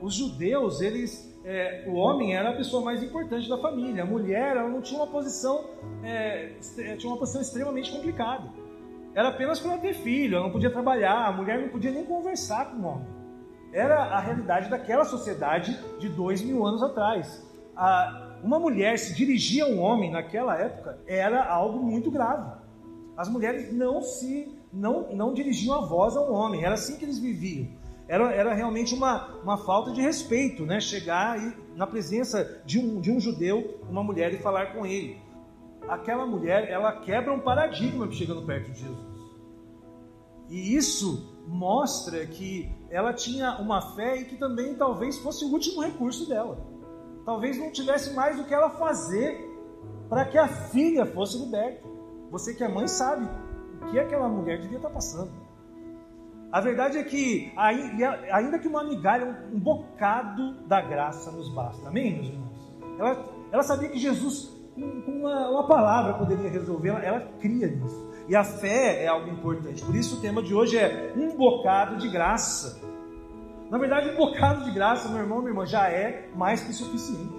Os 0.00 0.14
judeus, 0.14 0.80
eles, 0.80 1.36
é, 1.44 1.84
o 1.86 1.94
homem 1.94 2.34
era 2.34 2.50
a 2.50 2.52
pessoa 2.54 2.82
mais 2.82 3.02
importante 3.02 3.48
da 3.48 3.58
família. 3.58 4.04
A 4.04 4.06
mulher, 4.06 4.56
ela 4.56 4.68
não 4.68 4.80
tinha 4.80 5.00
uma 5.00 5.08
posição, 5.08 5.64
é, 6.02 6.52
tinha 6.96 7.10
uma 7.12 7.18
posição 7.18 7.42
extremamente 7.42 7.90
complicada. 7.90 8.48
Era 9.14 9.28
apenas 9.28 9.58
para 9.58 9.76
ter 9.78 9.94
filho, 9.94 10.36
ela 10.36 10.44
não 10.44 10.52
podia 10.52 10.70
trabalhar, 10.70 11.26
a 11.26 11.32
mulher 11.32 11.60
não 11.60 11.68
podia 11.68 11.90
nem 11.90 12.04
conversar 12.04 12.70
com 12.70 12.76
o 12.76 12.86
homem. 12.86 13.08
Era 13.72 13.96
a 13.96 14.20
realidade 14.20 14.70
daquela 14.70 15.04
sociedade 15.04 15.76
de 15.98 16.08
dois 16.08 16.40
mil 16.40 16.64
anos 16.64 16.82
atrás. 16.82 17.44
A, 17.76 18.38
uma 18.42 18.58
mulher 18.58 18.98
se 18.98 19.14
dirigir 19.14 19.64
a 19.64 19.66
um 19.66 19.80
homem 19.80 20.10
naquela 20.10 20.56
época 20.56 20.98
era 21.06 21.44
algo 21.44 21.80
muito 21.80 22.10
grave 22.10 22.67
as 23.18 23.28
mulheres 23.28 23.72
não 23.74 24.00
se 24.00 24.56
não, 24.72 25.12
não 25.12 25.34
dirigiam 25.34 25.74
a 25.74 25.84
voz 25.84 26.16
a 26.16 26.20
um 26.20 26.32
homem, 26.32 26.64
era 26.64 26.74
assim 26.74 26.96
que 26.96 27.04
eles 27.04 27.18
viviam. 27.18 27.66
Era, 28.06 28.32
era 28.32 28.54
realmente 28.54 28.94
uma, 28.94 29.40
uma 29.42 29.58
falta 29.58 29.90
de 29.90 30.00
respeito, 30.00 30.64
né? 30.64 30.78
Chegar 30.78 31.36
e, 31.36 31.52
na 31.76 31.84
presença 31.84 32.62
de 32.64 32.78
um, 32.78 33.00
de 33.00 33.10
um 33.10 33.18
judeu, 33.18 33.80
uma 33.90 34.04
mulher, 34.04 34.32
e 34.32 34.38
falar 34.38 34.72
com 34.72 34.86
ele. 34.86 35.20
aquela 35.88 36.24
mulher, 36.26 36.70
ela 36.70 36.92
quebra 37.00 37.32
um 37.32 37.40
paradigma 37.40 38.08
chegando 38.12 38.46
perto 38.46 38.70
de 38.70 38.80
Jesus. 38.82 39.08
E 40.48 40.76
isso 40.76 41.42
mostra 41.48 42.24
que 42.24 42.70
ela 42.88 43.12
tinha 43.12 43.58
uma 43.58 43.82
fé 43.96 44.16
e 44.16 44.26
que 44.26 44.36
também 44.36 44.76
talvez 44.76 45.18
fosse 45.18 45.44
o 45.44 45.48
último 45.48 45.82
recurso 45.82 46.28
dela. 46.28 46.64
Talvez 47.24 47.58
não 47.58 47.72
tivesse 47.72 48.14
mais 48.14 48.36
do 48.36 48.44
que 48.44 48.54
ela 48.54 48.70
fazer 48.70 49.44
para 50.08 50.24
que 50.24 50.38
a 50.38 50.46
filha 50.46 51.04
fosse 51.04 51.36
liberta. 51.36 51.97
Você 52.30 52.54
que 52.54 52.62
é 52.62 52.68
mãe 52.68 52.86
sabe 52.86 53.26
o 53.82 53.90
que 53.90 53.98
aquela 53.98 54.28
mulher 54.28 54.60
devia 54.60 54.78
estar 54.78 54.90
passando. 54.90 55.30
A 56.50 56.60
verdade 56.60 56.96
é 56.96 57.04
que, 57.04 57.52
ainda 57.56 58.58
que 58.58 58.66
uma 58.66 58.82
migalha, 58.82 59.46
um 59.52 59.58
bocado 59.58 60.54
da 60.66 60.80
graça 60.80 61.30
nos 61.30 61.48
basta. 61.54 61.88
Amém, 61.88 62.14
meus 62.14 62.28
irmãos? 62.28 62.72
Ela, 62.98 63.24
ela 63.52 63.62
sabia 63.62 63.90
que 63.90 63.98
Jesus, 63.98 64.50
com 64.74 65.12
uma, 65.12 65.50
uma 65.50 65.66
palavra, 65.66 66.14
poderia 66.14 66.48
resolver, 66.48 66.88
ela, 66.88 67.00
ela 67.00 67.20
cria 67.38 67.66
nisso. 67.66 68.08
E 68.26 68.34
a 68.34 68.44
fé 68.44 69.04
é 69.04 69.08
algo 69.08 69.28
importante. 69.28 69.84
Por 69.84 69.94
isso 69.94 70.16
o 70.16 70.20
tema 70.20 70.42
de 70.42 70.54
hoje 70.54 70.78
é 70.78 71.12
um 71.16 71.36
bocado 71.36 71.96
de 71.96 72.08
graça. 72.08 72.80
Na 73.70 73.76
verdade, 73.76 74.10
um 74.10 74.16
bocado 74.16 74.64
de 74.64 74.70
graça, 74.70 75.08
meu 75.08 75.18
irmão, 75.18 75.38
minha 75.38 75.50
irmã, 75.50 75.66
já 75.66 75.88
é 75.90 76.30
mais 76.34 76.62
que 76.62 76.72
suficiente. 76.72 77.32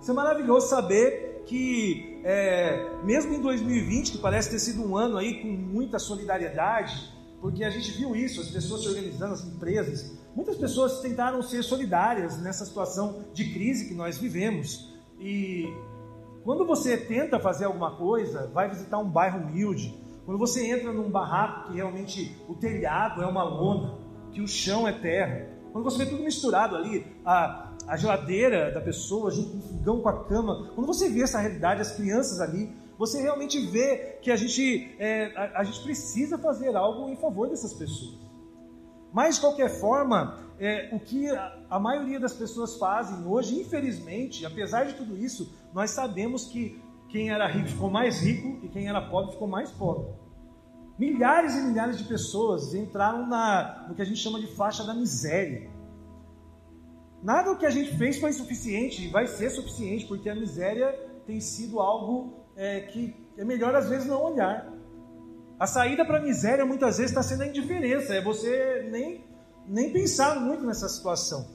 Isso 0.00 0.10
é 0.10 0.14
maravilhoso 0.14 0.68
saber 0.68 1.42
que, 1.46 2.09
é, 2.24 2.90
mesmo 3.04 3.34
em 3.34 3.40
2020, 3.40 4.12
que 4.12 4.18
parece 4.18 4.50
ter 4.50 4.58
sido 4.58 4.82
um 4.82 4.96
ano 4.96 5.16
aí 5.16 5.42
com 5.42 5.48
muita 5.48 5.98
solidariedade, 5.98 7.12
porque 7.40 7.64
a 7.64 7.70
gente 7.70 7.90
viu 7.92 8.14
isso, 8.14 8.40
as 8.40 8.50
pessoas 8.50 8.82
se 8.82 8.88
organizando, 8.88 9.34
as 9.34 9.44
empresas. 9.44 10.18
Muitas 10.34 10.56
pessoas 10.56 11.00
tentaram 11.00 11.42
ser 11.42 11.62
solidárias 11.62 12.38
nessa 12.40 12.64
situação 12.64 13.24
de 13.32 13.52
crise 13.52 13.88
que 13.88 13.94
nós 13.94 14.18
vivemos. 14.18 14.94
E 15.18 15.72
quando 16.44 16.66
você 16.66 16.96
tenta 16.96 17.38
fazer 17.40 17.64
alguma 17.64 17.96
coisa, 17.96 18.46
vai 18.48 18.68
visitar 18.68 18.98
um 18.98 19.08
bairro 19.08 19.40
humilde, 19.40 19.98
quando 20.24 20.38
você 20.38 20.66
entra 20.66 20.92
num 20.92 21.10
barraco 21.10 21.68
que 21.68 21.76
realmente 21.76 22.36
o 22.48 22.54
telhado 22.54 23.22
é 23.22 23.26
uma 23.26 23.42
lona, 23.42 23.98
que 24.30 24.40
o 24.40 24.46
chão 24.46 24.86
é 24.86 24.92
terra, 24.92 25.48
quando 25.72 25.84
você 25.84 26.04
vê 26.04 26.06
tudo 26.06 26.22
misturado 26.22 26.76
ali, 26.76 27.06
a, 27.24 27.69
a 27.90 27.96
geladeira 27.96 28.70
da 28.70 28.80
pessoa 28.80 29.32
junto 29.32 29.50
com 29.50 29.58
o 29.58 29.62
fogão, 29.62 30.00
com 30.00 30.08
a 30.08 30.24
cama, 30.24 30.70
quando 30.76 30.86
você 30.86 31.08
vê 31.08 31.22
essa 31.22 31.40
realidade, 31.40 31.80
as 31.80 31.90
crianças 31.90 32.40
ali, 32.40 32.72
você 32.96 33.20
realmente 33.20 33.58
vê 33.66 34.18
que 34.22 34.30
a 34.30 34.36
gente, 34.36 34.94
é, 35.00 35.36
a, 35.36 35.58
a, 35.58 35.64
gente 35.64 35.82
precisa 35.82 36.38
fazer 36.38 36.76
algo 36.76 37.08
em 37.08 37.16
favor 37.16 37.48
dessas 37.48 37.74
pessoas. 37.74 38.16
Mas, 39.12 39.34
de 39.34 39.40
qualquer 39.40 39.70
forma, 39.80 40.38
é, 40.60 40.94
o 40.94 41.00
que 41.00 41.28
a, 41.30 41.58
a 41.68 41.80
maioria 41.80 42.20
das 42.20 42.32
pessoas 42.32 42.76
fazem 42.76 43.26
hoje, 43.26 43.60
infelizmente, 43.60 44.46
apesar 44.46 44.84
de 44.84 44.94
tudo 44.94 45.16
isso, 45.16 45.52
nós 45.74 45.90
sabemos 45.90 46.46
que 46.46 46.80
quem 47.08 47.30
era 47.30 47.48
rico 47.48 47.70
ficou 47.70 47.90
mais 47.90 48.20
rico 48.20 48.64
e 48.64 48.68
quem 48.68 48.88
era 48.88 49.00
pobre 49.00 49.32
ficou 49.32 49.48
mais 49.48 49.68
pobre. 49.72 50.06
Milhares 50.96 51.56
e 51.56 51.62
milhares 51.62 51.98
de 51.98 52.04
pessoas 52.04 52.72
entraram 52.72 53.26
na, 53.26 53.86
no 53.88 53.96
que 53.96 54.02
a 54.02 54.04
gente 54.04 54.20
chama 54.20 54.38
de 54.38 54.46
faixa 54.46 54.84
da 54.84 54.94
miséria. 54.94 55.79
Nada 57.22 57.52
do 57.52 57.58
que 57.58 57.66
a 57.66 57.70
gente 57.70 57.96
fez 57.96 58.18
foi 58.18 58.32
suficiente 58.32 59.04
e 59.04 59.08
vai 59.08 59.26
ser 59.26 59.50
suficiente, 59.50 60.06
porque 60.06 60.28
a 60.28 60.34
miséria 60.34 60.92
tem 61.26 61.40
sido 61.40 61.80
algo 61.80 62.46
é, 62.56 62.80
que 62.80 63.14
é 63.36 63.44
melhor 63.44 63.74
às 63.74 63.88
vezes 63.88 64.06
não 64.06 64.22
olhar. 64.22 64.72
A 65.58 65.66
saída 65.66 66.04
para 66.04 66.18
a 66.18 66.22
miséria 66.22 66.64
muitas 66.64 66.96
vezes 66.96 67.10
está 67.10 67.22
sendo 67.22 67.42
a 67.42 67.46
indiferença, 67.46 68.14
é 68.14 68.22
você 68.22 68.88
nem, 68.90 69.24
nem 69.66 69.92
pensar 69.92 70.40
muito 70.40 70.64
nessa 70.64 70.88
situação. 70.88 71.46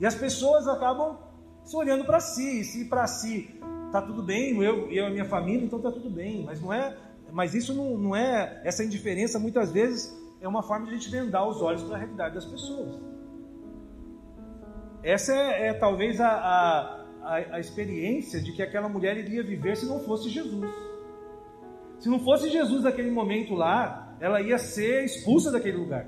E 0.00 0.06
as 0.06 0.14
pessoas 0.14 0.68
acabam 0.68 1.18
se 1.64 1.76
olhando 1.76 2.04
para 2.04 2.20
si, 2.20 2.60
e 2.60 2.64
se 2.64 2.84
para 2.84 3.06
si 3.08 3.60
está 3.86 4.00
tudo 4.00 4.22
bem, 4.22 4.56
eu, 4.62 4.88
eu 4.90 4.90
e 4.90 5.00
a 5.00 5.10
minha 5.10 5.24
família, 5.24 5.64
então 5.66 5.78
está 5.78 5.90
tudo 5.90 6.08
bem, 6.08 6.44
mas 6.44 6.60
não 6.60 6.72
é, 6.72 6.96
mas 7.32 7.54
isso 7.54 7.74
não, 7.74 7.98
não 7.98 8.16
é, 8.16 8.60
essa 8.64 8.84
indiferença 8.84 9.38
muitas 9.40 9.72
vezes 9.72 10.16
é 10.40 10.46
uma 10.46 10.62
forma 10.62 10.86
de 10.86 10.92
a 10.92 10.94
gente 10.94 11.10
vendar 11.10 11.44
os 11.46 11.60
olhos 11.60 11.82
para 11.82 11.96
a 11.96 11.98
realidade 11.98 12.36
das 12.36 12.44
pessoas. 12.44 13.17
Essa 15.10 15.32
é, 15.32 15.68
é 15.68 15.72
talvez 15.72 16.20
a, 16.20 16.28
a 16.28 16.98
a, 17.28 17.56
a 17.56 17.60
experiência 17.60 18.40
de 18.40 18.52
que 18.52 18.62
aquela 18.62 18.88
mulher 18.88 19.18
iria 19.18 19.42
viver 19.42 19.76
se 19.76 19.84
não 19.84 20.00
fosse 20.00 20.30
Jesus. 20.30 20.70
Se 21.98 22.08
não 22.08 22.20
fosse 22.20 22.48
Jesus 22.48 22.84
naquele 22.84 23.10
momento 23.10 23.54
lá, 23.54 24.16
ela 24.18 24.40
ia 24.40 24.56
ser 24.56 25.04
expulsa 25.04 25.50
daquele 25.50 25.76
lugar. 25.76 26.06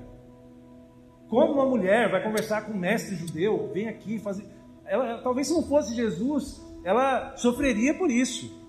Como 1.29 1.53
uma 1.53 1.65
mulher 1.65 2.09
vai 2.09 2.23
conversar 2.23 2.65
com 2.65 2.73
um 2.73 2.77
mestre 2.77 3.15
judeu, 3.15 3.69
vem 3.71 3.87
aqui 3.87 4.19
fazer. 4.19 4.45
Ela, 4.85 5.19
talvez 5.19 5.47
se 5.47 5.53
não 5.53 5.63
fosse 5.63 5.95
Jesus, 5.95 6.59
ela 6.83 7.35
sofreria 7.37 7.93
por 7.93 8.09
isso. 8.09 8.59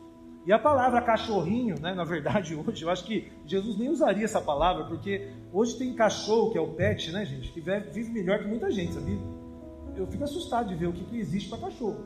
E 0.45 0.53
a 0.53 0.59
palavra 0.59 1.01
cachorrinho, 1.01 1.81
né, 1.81 1.95
na 1.95 2.05
verdade, 2.05 2.55
hoje, 2.67 2.83
eu 2.83 2.91
acho 2.91 3.05
que 3.05 3.33
Jesus 3.47 3.79
nem 3.79 3.89
usaria 3.89 4.25
essa 4.25 4.41
palavra, 4.41 4.85
porque 4.85 5.29
hoje 5.53 5.79
tem 5.79 5.95
cachorro, 5.95 6.51
que 6.53 6.59
é 6.59 6.61
o 6.61 6.75
pet, 6.75 7.11
né, 7.13 7.25
gente, 7.25 7.51
que 7.51 7.61
vive 7.61 8.11
melhor 8.11 8.41
que 8.41 8.47
muita 8.47 8.71
gente, 8.71 8.93
sabia? 8.93 9.19
Eu 9.97 10.07
fico 10.07 10.25
assustado 10.25 10.69
de 10.69 10.75
ver 10.75 10.87
o 10.87 10.93
que, 10.93 11.05
que 11.05 11.19
existe 11.19 11.49
para 11.49 11.59
cachorro. 11.59 12.01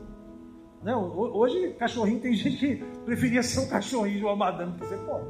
Não, 0.83 1.17
hoje, 1.17 1.73
cachorrinho, 1.73 2.19
tem 2.19 2.33
gente 2.33 2.57
que 2.57 2.75
preferia 3.05 3.41
ser 3.41 3.61
um 3.61 3.67
cachorrinho 3.67 4.19
de 4.19 4.25
uma 4.25 4.35
madame 4.35 4.77
que 4.79 4.85
ser 4.85 4.97
pobre. 4.99 5.29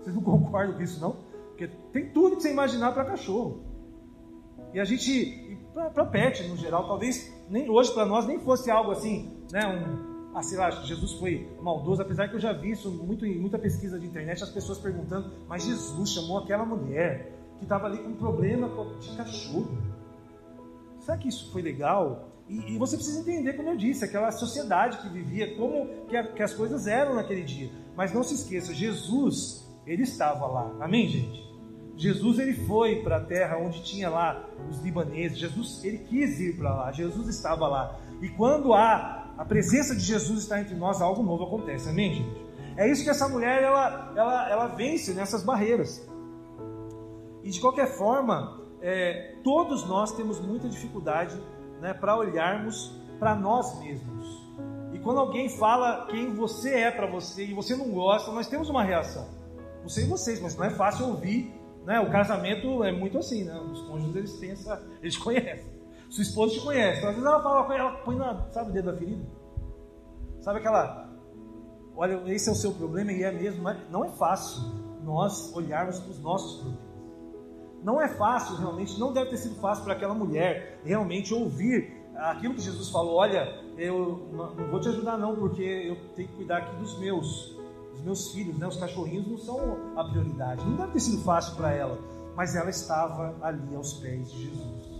Vocês 0.00 0.14
não 0.14 0.22
concordam 0.22 0.74
com 0.76 0.82
isso, 0.82 1.00
não? 1.00 1.16
Porque 1.48 1.68
tem 1.92 2.10
tudo 2.10 2.36
que 2.36 2.42
você 2.42 2.50
imaginar 2.50 2.92
para 2.92 3.04
cachorro. 3.04 3.62
E 4.72 4.80
a 4.80 4.84
gente, 4.84 5.58
para 5.72 6.04
pet 6.04 6.46
no 6.48 6.56
geral, 6.56 6.86
talvez 6.86 7.32
nem 7.48 7.68
hoje 7.70 7.92
para 7.92 8.04
nós 8.04 8.26
nem 8.26 8.38
fosse 8.40 8.70
algo 8.70 8.90
assim, 8.90 9.44
né? 9.50 9.66
Um, 9.66 10.14
ah, 10.34 10.42
sei 10.42 10.58
lá, 10.58 10.70
Jesus 10.70 11.12
foi 11.12 11.48
maldoso, 11.62 12.02
apesar 12.02 12.28
que 12.28 12.34
eu 12.34 12.40
já 12.40 12.52
vi 12.52 12.72
isso 12.72 12.90
muito 12.90 13.24
em 13.24 13.38
muita 13.38 13.56
pesquisa 13.56 14.00
de 14.00 14.06
internet, 14.06 14.42
as 14.42 14.50
pessoas 14.50 14.78
perguntando, 14.78 15.30
mas 15.48 15.64
Jesus 15.64 16.10
chamou 16.10 16.38
aquela 16.38 16.64
mulher 16.64 17.32
que 17.58 17.64
estava 17.64 17.86
ali 17.86 17.98
com 17.98 18.14
problema 18.14 18.68
de 18.98 19.16
cachorro. 19.16 19.78
Será 21.04 21.18
que 21.18 21.28
isso 21.28 21.52
foi 21.52 21.60
legal? 21.60 22.30
E, 22.48 22.72
e, 22.72 22.78
você 22.78 22.96
precisa 22.96 23.20
entender, 23.20 23.52
como 23.52 23.68
eu 23.68 23.76
disse, 23.76 24.04
aquela 24.04 24.32
sociedade 24.32 24.96
que 24.98 25.08
vivia, 25.10 25.54
como 25.54 26.06
que, 26.06 26.16
a, 26.16 26.32
que 26.32 26.42
as 26.42 26.54
coisas 26.54 26.86
eram 26.86 27.14
naquele 27.14 27.42
dia. 27.42 27.70
Mas 27.94 28.12
não 28.12 28.22
se 28.22 28.34
esqueça, 28.34 28.72
Jesus, 28.72 29.68
ele 29.86 30.02
estava 30.02 30.46
lá. 30.46 30.74
Amém, 30.80 31.06
gente? 31.06 31.44
Jesus 31.94 32.38
ele 32.38 32.54
foi 32.54 33.02
para 33.02 33.18
a 33.18 33.20
terra 33.20 33.58
onde 33.58 33.82
tinha 33.82 34.08
lá 34.08 34.48
os 34.68 34.80
libaneses. 34.80 35.36
Jesus 35.36 35.84
ele 35.84 35.98
quis 35.98 36.40
ir 36.40 36.56
para 36.56 36.74
lá. 36.74 36.90
Jesus 36.90 37.28
estava 37.28 37.68
lá. 37.68 38.00
E 38.22 38.28
quando 38.30 38.72
há 38.72 39.34
a 39.36 39.44
presença 39.44 39.94
de 39.94 40.02
Jesus 40.02 40.40
está 40.40 40.58
entre 40.58 40.74
nós, 40.74 41.02
algo 41.02 41.22
novo 41.22 41.44
acontece. 41.44 41.90
Amém, 41.90 42.14
gente? 42.14 42.44
É 42.78 42.90
isso 42.90 43.04
que 43.04 43.10
essa 43.10 43.28
mulher 43.28 43.62
ela, 43.62 44.12
ela, 44.16 44.50
ela 44.50 44.66
vence 44.68 45.12
nessas 45.12 45.42
barreiras. 45.42 46.02
E 47.42 47.50
de 47.50 47.60
qualquer 47.60 47.88
forma, 47.98 48.63
é, 48.86 49.36
todos 49.42 49.86
nós 49.86 50.12
temos 50.12 50.38
muita 50.38 50.68
dificuldade 50.68 51.40
né, 51.80 51.94
para 51.94 52.14
olharmos 52.18 52.92
para 53.18 53.34
nós 53.34 53.80
mesmos. 53.80 54.44
E 54.92 54.98
quando 54.98 55.20
alguém 55.20 55.48
fala 55.48 56.06
quem 56.10 56.34
você 56.34 56.80
é 56.80 56.90
para 56.90 57.06
você 57.06 57.46
e 57.46 57.54
você 57.54 57.74
não 57.74 57.90
gosta, 57.90 58.30
nós 58.30 58.46
temos 58.46 58.68
uma 58.68 58.84
reação. 58.84 59.26
Não 59.80 59.88
sei 59.88 60.06
vocês, 60.06 60.38
mas 60.38 60.54
não 60.54 60.66
é 60.66 60.70
fácil 60.70 61.06
ouvir. 61.06 61.50
Né? 61.86 61.98
O 61.98 62.10
casamento 62.10 62.84
é 62.84 62.92
muito 62.92 63.16
assim, 63.16 63.44
né? 63.44 63.58
Os 63.58 63.80
cônjuges 63.82 64.16
eles 64.16 64.32
têm 64.38 64.50
essa. 64.50 64.86
Eles 65.00 65.16
conhecem. 65.16 65.72
Sua 66.10 66.22
esposa 66.22 66.52
te 66.52 66.60
conhece. 66.60 66.98
Então, 66.98 67.08
às 67.10 67.16
vezes 67.16 67.30
ela 67.30 67.42
fala, 67.42 67.74
ela 67.74 67.92
põe 68.04 68.16
na, 68.16 68.50
sabe 68.50 68.70
o 68.70 68.72
dedo 68.72 68.92
da 68.92 68.98
ferida? 68.98 69.24
Sabe 70.40 70.58
aquela. 70.58 71.08
Olha, 71.96 72.22
esse 72.26 72.48
é 72.50 72.52
o 72.52 72.54
seu 72.54 72.72
problema 72.72 73.12
e 73.12 73.22
é 73.22 73.32
mesmo. 73.32 73.64
Não 73.90 74.04
é 74.04 74.10
fácil 74.10 74.62
nós 75.02 75.54
olharmos 75.54 75.98
para 76.00 76.10
os 76.10 76.18
nossos 76.20 76.60
problemas. 76.60 76.93
Não 77.84 78.00
é 78.00 78.08
fácil, 78.08 78.56
realmente, 78.56 78.98
não 78.98 79.12
deve 79.12 79.28
ter 79.28 79.36
sido 79.36 79.56
fácil 79.56 79.84
para 79.84 79.92
aquela 79.92 80.14
mulher 80.14 80.80
realmente 80.82 81.34
ouvir 81.34 82.02
aquilo 82.16 82.54
que 82.54 82.62
Jesus 82.62 82.88
falou: 82.88 83.16
olha, 83.16 83.62
eu 83.76 84.26
não 84.32 84.70
vou 84.70 84.80
te 84.80 84.88
ajudar, 84.88 85.18
não, 85.18 85.36
porque 85.36 85.62
eu 85.62 85.96
tenho 86.16 86.28
que 86.28 86.34
cuidar 86.34 86.58
aqui 86.58 86.74
dos 86.76 86.98
meus, 86.98 87.54
dos 87.92 88.00
meus 88.00 88.32
filhos, 88.32 88.58
né? 88.58 88.66
os 88.66 88.78
cachorrinhos 88.78 89.28
não 89.28 89.36
são 89.36 89.78
a 89.96 90.04
prioridade. 90.04 90.64
Não 90.64 90.76
deve 90.78 90.92
ter 90.92 91.00
sido 91.00 91.22
fácil 91.22 91.56
para 91.56 91.72
ela, 91.72 91.98
mas 92.34 92.56
ela 92.56 92.70
estava 92.70 93.36
ali 93.42 93.76
aos 93.76 93.92
pés 93.92 94.32
de 94.32 94.44
Jesus. 94.44 94.94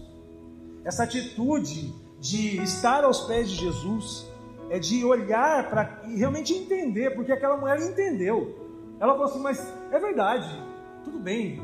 Essa 0.85 1.05
atitude 1.05 1.91
de 2.21 2.63
estar 2.63 3.03
aos 3.03 3.21
pés 3.23 3.49
de 3.49 3.57
Jesus 3.57 4.31
é 4.69 4.79
de 4.79 5.03
olhar 5.07 5.71
para 5.71 6.03
e 6.07 6.19
realmente 6.19 6.53
entender, 6.53 7.15
porque 7.15 7.33
aquela 7.33 7.57
mulher 7.57 7.81
entendeu. 7.81 8.59
Ela 9.01 9.15
falou 9.15 9.29
assim: 9.29 9.41
mas 9.41 9.73
é 9.91 9.99
verdade, 9.99 10.63
tudo 11.03 11.19
bem, 11.19 11.63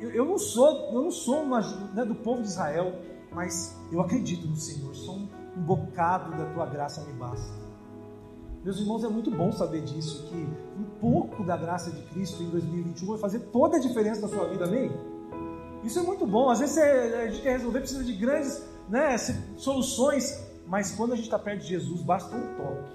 eu, 0.00 0.10
eu 0.10 0.24
não 0.24 0.38
sou, 0.38 0.92
eu 0.92 1.02
não 1.02 1.10
sou 1.10 1.42
uma, 1.42 1.60
né, 1.92 2.04
do 2.04 2.14
povo 2.14 2.42
de 2.42 2.48
Israel, 2.48 2.94
mas 3.32 3.76
eu 3.92 4.00
acredito 4.00 4.46
no 4.46 4.56
Senhor. 4.56 4.94
Só 4.94 5.12
um, 5.12 5.28
um 5.56 5.62
bocado 5.62 6.36
da 6.36 6.46
tua 6.52 6.66
graça 6.66 7.04
me 7.04 7.12
basta. 7.14 7.68
Meus 8.64 8.80
irmãos, 8.80 9.04
é 9.04 9.08
muito 9.08 9.30
bom 9.30 9.52
saber 9.52 9.82
disso, 9.82 10.26
que 10.28 10.36
um 10.36 10.84
pouco 11.00 11.44
da 11.44 11.56
graça 11.56 11.90
de 11.90 12.02
Cristo 12.08 12.42
em 12.42 12.50
2021 12.50 13.06
vai 13.08 13.18
fazer 13.18 13.40
toda 13.52 13.76
a 13.76 13.80
diferença 13.80 14.22
na 14.22 14.28
sua 14.28 14.48
vida, 14.48 14.64
amém? 14.64 14.90
Isso 15.84 15.98
é 15.98 16.02
muito 16.02 16.26
bom. 16.26 16.50
Às 16.50 16.58
vezes 16.58 16.76
a 16.76 17.28
gente 17.28 17.42
quer 17.42 17.52
resolver, 17.52 17.80
precisa 17.80 18.04
de 18.04 18.12
grandes 18.12 18.62
né, 18.88 19.16
soluções, 19.56 20.38
mas 20.66 20.92
quando 20.92 21.12
a 21.12 21.16
gente 21.16 21.26
está 21.26 21.38
perto 21.38 21.62
de 21.62 21.68
Jesus, 21.68 22.02
basta 22.02 22.34
um 22.34 22.56
toque. 22.56 22.90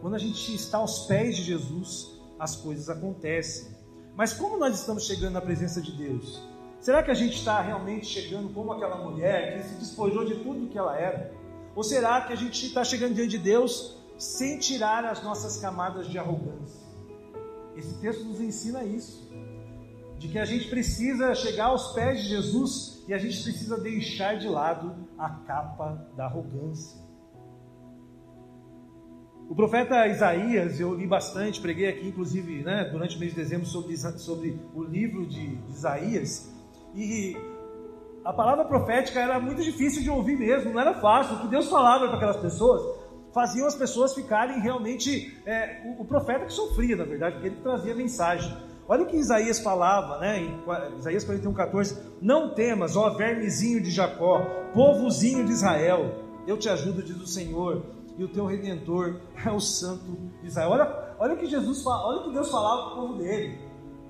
quando 0.00 0.14
a 0.14 0.18
gente 0.18 0.54
está 0.54 0.78
aos 0.78 1.06
pés 1.06 1.36
de 1.36 1.42
Jesus, 1.42 2.20
as 2.38 2.56
coisas 2.56 2.88
acontecem. 2.88 3.79
Mas 4.16 4.32
como 4.32 4.58
nós 4.58 4.78
estamos 4.78 5.06
chegando 5.06 5.32
na 5.32 5.40
presença 5.40 5.80
de 5.80 5.92
Deus? 5.92 6.42
Será 6.80 7.02
que 7.02 7.10
a 7.10 7.14
gente 7.14 7.36
está 7.36 7.60
realmente 7.60 8.06
chegando 8.06 8.52
como 8.52 8.72
aquela 8.72 8.96
mulher 8.96 9.56
que 9.56 9.68
se 9.68 9.74
despojou 9.74 10.24
de 10.24 10.36
tudo 10.36 10.68
que 10.68 10.78
ela 10.78 10.96
era? 10.96 11.32
Ou 11.74 11.84
será 11.84 12.22
que 12.22 12.32
a 12.32 12.36
gente 12.36 12.66
está 12.66 12.82
chegando 12.82 13.14
diante 13.14 13.30
de 13.30 13.38
Deus 13.38 13.96
sem 14.18 14.58
tirar 14.58 15.04
as 15.04 15.22
nossas 15.22 15.58
camadas 15.58 16.08
de 16.08 16.18
arrogância? 16.18 16.80
Esse 17.76 17.94
texto 18.00 18.24
nos 18.24 18.40
ensina 18.40 18.84
isso. 18.84 19.30
De 20.18 20.28
que 20.28 20.38
a 20.38 20.44
gente 20.44 20.68
precisa 20.68 21.34
chegar 21.34 21.66
aos 21.66 21.92
pés 21.92 22.22
de 22.22 22.28
Jesus 22.28 23.02
e 23.08 23.14
a 23.14 23.18
gente 23.18 23.42
precisa 23.42 23.78
deixar 23.78 24.38
de 24.38 24.48
lado 24.48 24.94
a 25.18 25.30
capa 25.30 26.06
da 26.16 26.26
arrogância. 26.26 27.00
O 29.50 29.54
profeta 29.56 30.06
Isaías, 30.06 30.78
eu 30.78 30.94
li 30.94 31.08
bastante, 31.08 31.60
preguei 31.60 31.88
aqui, 31.88 32.06
inclusive, 32.06 32.62
né, 32.62 32.88
durante 32.92 33.16
o 33.16 33.18
mês 33.18 33.34
de 33.34 33.40
dezembro, 33.40 33.66
sobre, 33.66 33.96
sobre 33.96 34.56
o 34.72 34.84
livro 34.84 35.26
de 35.26 35.58
Isaías. 35.68 36.48
E 36.94 37.36
a 38.24 38.32
palavra 38.32 38.64
profética 38.64 39.18
era 39.18 39.40
muito 39.40 39.60
difícil 39.60 40.02
de 40.02 40.08
ouvir 40.08 40.38
mesmo, 40.38 40.72
não 40.72 40.80
era 40.80 40.94
fácil. 41.00 41.34
O 41.34 41.40
que 41.40 41.48
Deus 41.48 41.68
falava 41.68 42.06
para 42.06 42.16
aquelas 42.16 42.36
pessoas 42.36 42.80
faziam 43.34 43.66
as 43.66 43.74
pessoas 43.74 44.14
ficarem 44.14 44.60
realmente. 44.60 45.36
É, 45.44 45.82
o, 45.84 46.02
o, 46.02 46.04
profeta 46.04 46.44
que 46.44 46.52
sofria, 46.52 46.94
na 46.94 47.04
verdade, 47.04 47.34
porque 47.34 47.48
ele 47.48 47.60
trazia 47.60 47.92
mensagem. 47.92 48.56
Olha 48.86 49.02
o 49.02 49.06
que 49.06 49.16
Isaías 49.16 49.58
falava, 49.58 50.18
né? 50.18 50.38
Em 50.38 50.96
Isaías 50.96 51.24
41, 51.24 51.52
14: 51.52 51.98
Não 52.22 52.54
temas, 52.54 52.94
ó 52.94 53.10
vermezinho 53.16 53.82
de 53.82 53.90
Jacó, 53.90 54.42
povozinho 54.72 55.44
de 55.44 55.50
Israel, 55.50 56.14
eu 56.46 56.56
te 56.56 56.68
ajudo, 56.68 57.02
diz 57.02 57.16
o 57.16 57.26
Senhor 57.26 57.98
e 58.20 58.24
o 58.24 58.28
teu 58.28 58.44
redentor 58.44 59.18
é 59.44 59.50
o 59.50 59.58
Santo 59.58 60.04
de 60.42 60.48
Israel. 60.48 60.70
Olha, 60.70 61.14
olha 61.18 61.34
o 61.34 61.38
que 61.38 61.46
Jesus 61.46 61.82
fala, 61.82 62.06
olha 62.06 62.20
o 62.20 62.24
que 62.24 62.32
Deus 62.32 62.50
falava 62.50 62.82
para 62.82 62.92
o 62.92 62.96
povo 62.96 63.14
dele. 63.14 63.58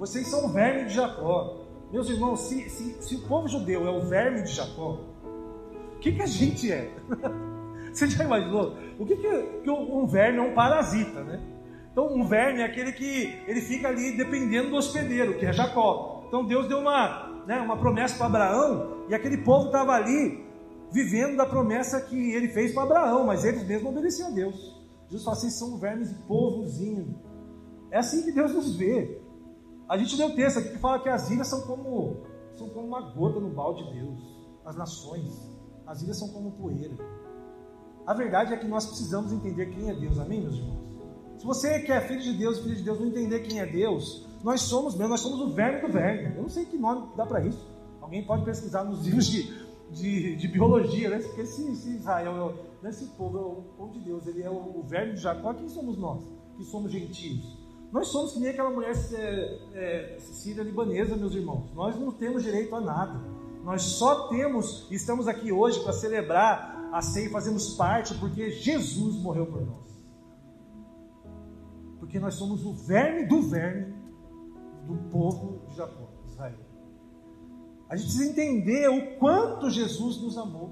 Vocês 0.01 0.27
são 0.27 0.47
o 0.47 0.49
verme 0.49 0.87
de 0.87 0.95
Jacó. 0.95 1.61
Meus 1.93 2.11
irmãos, 2.11 2.41
se, 2.41 2.69
se, 2.69 2.97
se 3.01 3.15
o 3.15 3.21
povo 3.29 3.47
judeu 3.47 3.87
é 3.87 3.91
o 3.91 4.01
verme 4.01 4.43
de 4.43 4.51
Jacó, 4.51 4.99
o 5.95 5.99
que, 6.01 6.13
que 6.13 6.23
a 6.23 6.27
gente 6.27 6.73
é? 6.73 6.91
Você 7.93 8.09
já 8.09 8.25
imaginou? 8.25 8.77
O 8.99 9.07
que, 9.07 9.17
que, 9.17 9.43
que 9.63 9.71
um 9.71 10.07
verme 10.07 10.39
é 10.39 10.43
um 10.43 10.55
parasita, 10.55 11.23
né? 11.23 11.41
Então, 11.93 12.07
um 12.07 12.25
verme 12.25 12.61
é 12.61 12.65
aquele 12.65 12.93
que 12.93 13.37
ele 13.47 13.61
fica 13.61 13.89
ali 13.89 14.17
dependendo 14.17 14.71
do 14.71 14.77
hospedeiro, 14.77 15.39
que 15.39 15.47
é 15.47 15.53
Jacó. 15.53 16.25
Então, 16.29 16.45
Deus 16.45 16.69
deu 16.69 16.79
uma, 16.79 17.43
né, 17.47 17.61
uma 17.61 17.77
promessa 17.77 18.17
para 18.17 18.27
Abraão 18.27 19.05
e 19.09 19.15
aquele 19.15 19.39
povo 19.39 19.67
estava 19.67 19.93
ali 19.93 20.50
vivendo 20.91 21.37
da 21.37 21.47
promessa 21.47 22.01
que 22.01 22.33
ele 22.33 22.49
fez 22.49 22.73
para 22.73 22.83
Abraão, 22.83 23.27
mas 23.27 23.45
eles 23.45 23.67
mesmos 23.67 23.91
obedeciam 23.91 24.29
a 24.29 24.33
Deus. 24.33 24.81
Jesus 25.07 25.25
fala 25.25 25.37
assim: 25.37 25.51
são 25.51 25.77
vermes 25.79 26.11
e 26.11 26.15
povozinho. 26.15 27.15
É 27.91 27.99
assim 27.99 28.23
que 28.23 28.33
Deus 28.33 28.53
nos 28.53 28.77
vê. 28.77 29.21
A 29.89 29.99
gente 29.99 30.17
deu 30.17 30.35
texto 30.35 30.59
aqui 30.59 30.71
que 30.71 30.79
fala 30.79 31.01
que 31.01 31.09
as 31.09 31.31
ilhas 31.31 31.49
são 31.49 31.63
como, 31.63 32.23
são 32.57 32.69
como 32.69 32.87
uma 32.87 33.01
gota 33.01 33.41
no 33.41 33.51
balde 33.51 33.85
de 33.85 34.01
Deus. 34.01 34.21
As 34.65 34.77
nações, 34.77 35.51
as 35.87 36.03
ilhas 36.03 36.19
são 36.19 36.29
como 36.29 36.53
poeira. 36.53 36.95
A 38.07 38.15
verdade 38.15 38.53
é 38.53 38.57
que 38.57 38.67
nós 38.67 38.87
precisamos 38.87 39.33
entender 39.33 39.67
quem 39.67 39.91
é 39.91 39.95
Deus, 39.95 40.19
amém, 40.19 40.41
meus 40.41 40.57
irmãos? 40.57 40.91
Se 41.39 41.47
você 41.47 41.81
que 41.81 41.91
é 41.91 42.01
filho 42.03 42.21
de 42.21 42.35
Deus, 42.35 42.59
filho 42.59 42.77
de 42.77 42.83
Deus, 42.83 43.01
não 43.01 43.07
entender 43.07 43.41
quem 43.41 43.61
é 43.61 43.67
Deus, 43.67 44.27
nós 44.45 44.61
somos 44.63 44.95
mesmo, 44.95 45.09
nós 45.09 45.21
somos 45.21 45.41
o 45.41 45.55
verme 45.55 45.81
do 45.81 45.93
verme. 45.93 46.37
Eu 46.37 46.43
não 46.43 46.49
sei 46.49 46.65
que 46.65 46.77
nome 46.77 47.09
dá 47.17 47.25
para 47.25 47.45
isso. 47.45 47.67
Alguém 48.01 48.25
pode 48.25 48.45
pesquisar 48.45 48.85
nos 48.85 49.05
livros 49.05 49.27
de 49.27 49.70
de, 49.93 50.37
de 50.37 50.49
biologia, 50.49 51.11
né? 51.11 51.19
Porque 51.19 51.47
se, 51.47 51.75
se 51.77 51.91
Israel, 51.91 52.55
né, 52.83 52.91
esse 52.91 53.07
povo 53.07 53.39
é 53.39 53.41
o 53.41 53.63
povo 53.77 53.93
de 53.93 54.01
Deus, 54.01 54.27
ele 54.27 54.43
é 54.43 54.51
o, 54.51 54.79
o 54.79 54.83
verme 54.87 55.15
de 55.15 55.21
Jacó, 55.21 55.53
quem 55.55 55.69
somos 55.69 55.99
nós? 55.99 56.23
Que 56.57 56.65
somos 56.65 56.91
gentios. 56.91 57.59
Nós 57.93 58.09
somos 58.09 58.33
que 58.33 58.41
nem 58.41 58.51
aquela 58.51 58.71
mulher 58.71 58.95
é, 59.13 59.59
é, 59.75 60.19
síria 60.21 60.63
libanesa, 60.63 61.17
meus 61.17 61.35
irmãos. 61.35 61.73
Nós 61.75 61.99
não 61.99 62.13
temos 62.13 62.43
direito 62.43 62.75
a 62.77 62.81
nada. 62.81 63.21
Nós 63.65 63.83
só 63.83 64.29
temos, 64.29 64.87
estamos 64.91 65.27
aqui 65.27 65.51
hoje 65.51 65.81
para 65.81 65.93
celebrar 65.93 66.89
a 66.93 67.03
ceia 67.03 67.27
e 67.27 67.31
fazemos 67.31 67.75
parte 67.75 68.15
porque 68.15 68.51
Jesus 68.51 69.17
morreu 69.17 69.47
por 69.47 69.61
nós. 69.67 69.91
Porque 71.99 72.19
nós 72.19 72.35
somos 72.35 72.65
o 72.65 72.73
verme 72.73 73.27
do 73.27 73.43
verme 73.43 73.95
do 74.87 74.97
povo 75.11 75.67
de 75.69 75.77
Jacó, 75.77 76.09
Israel. 76.27 76.70
A 77.91 77.97
gente 77.97 78.07
precisa 78.07 78.31
entender 78.31 78.89
o 78.89 79.19
quanto 79.19 79.69
Jesus 79.69 80.23
nos 80.23 80.39
amou. 80.39 80.71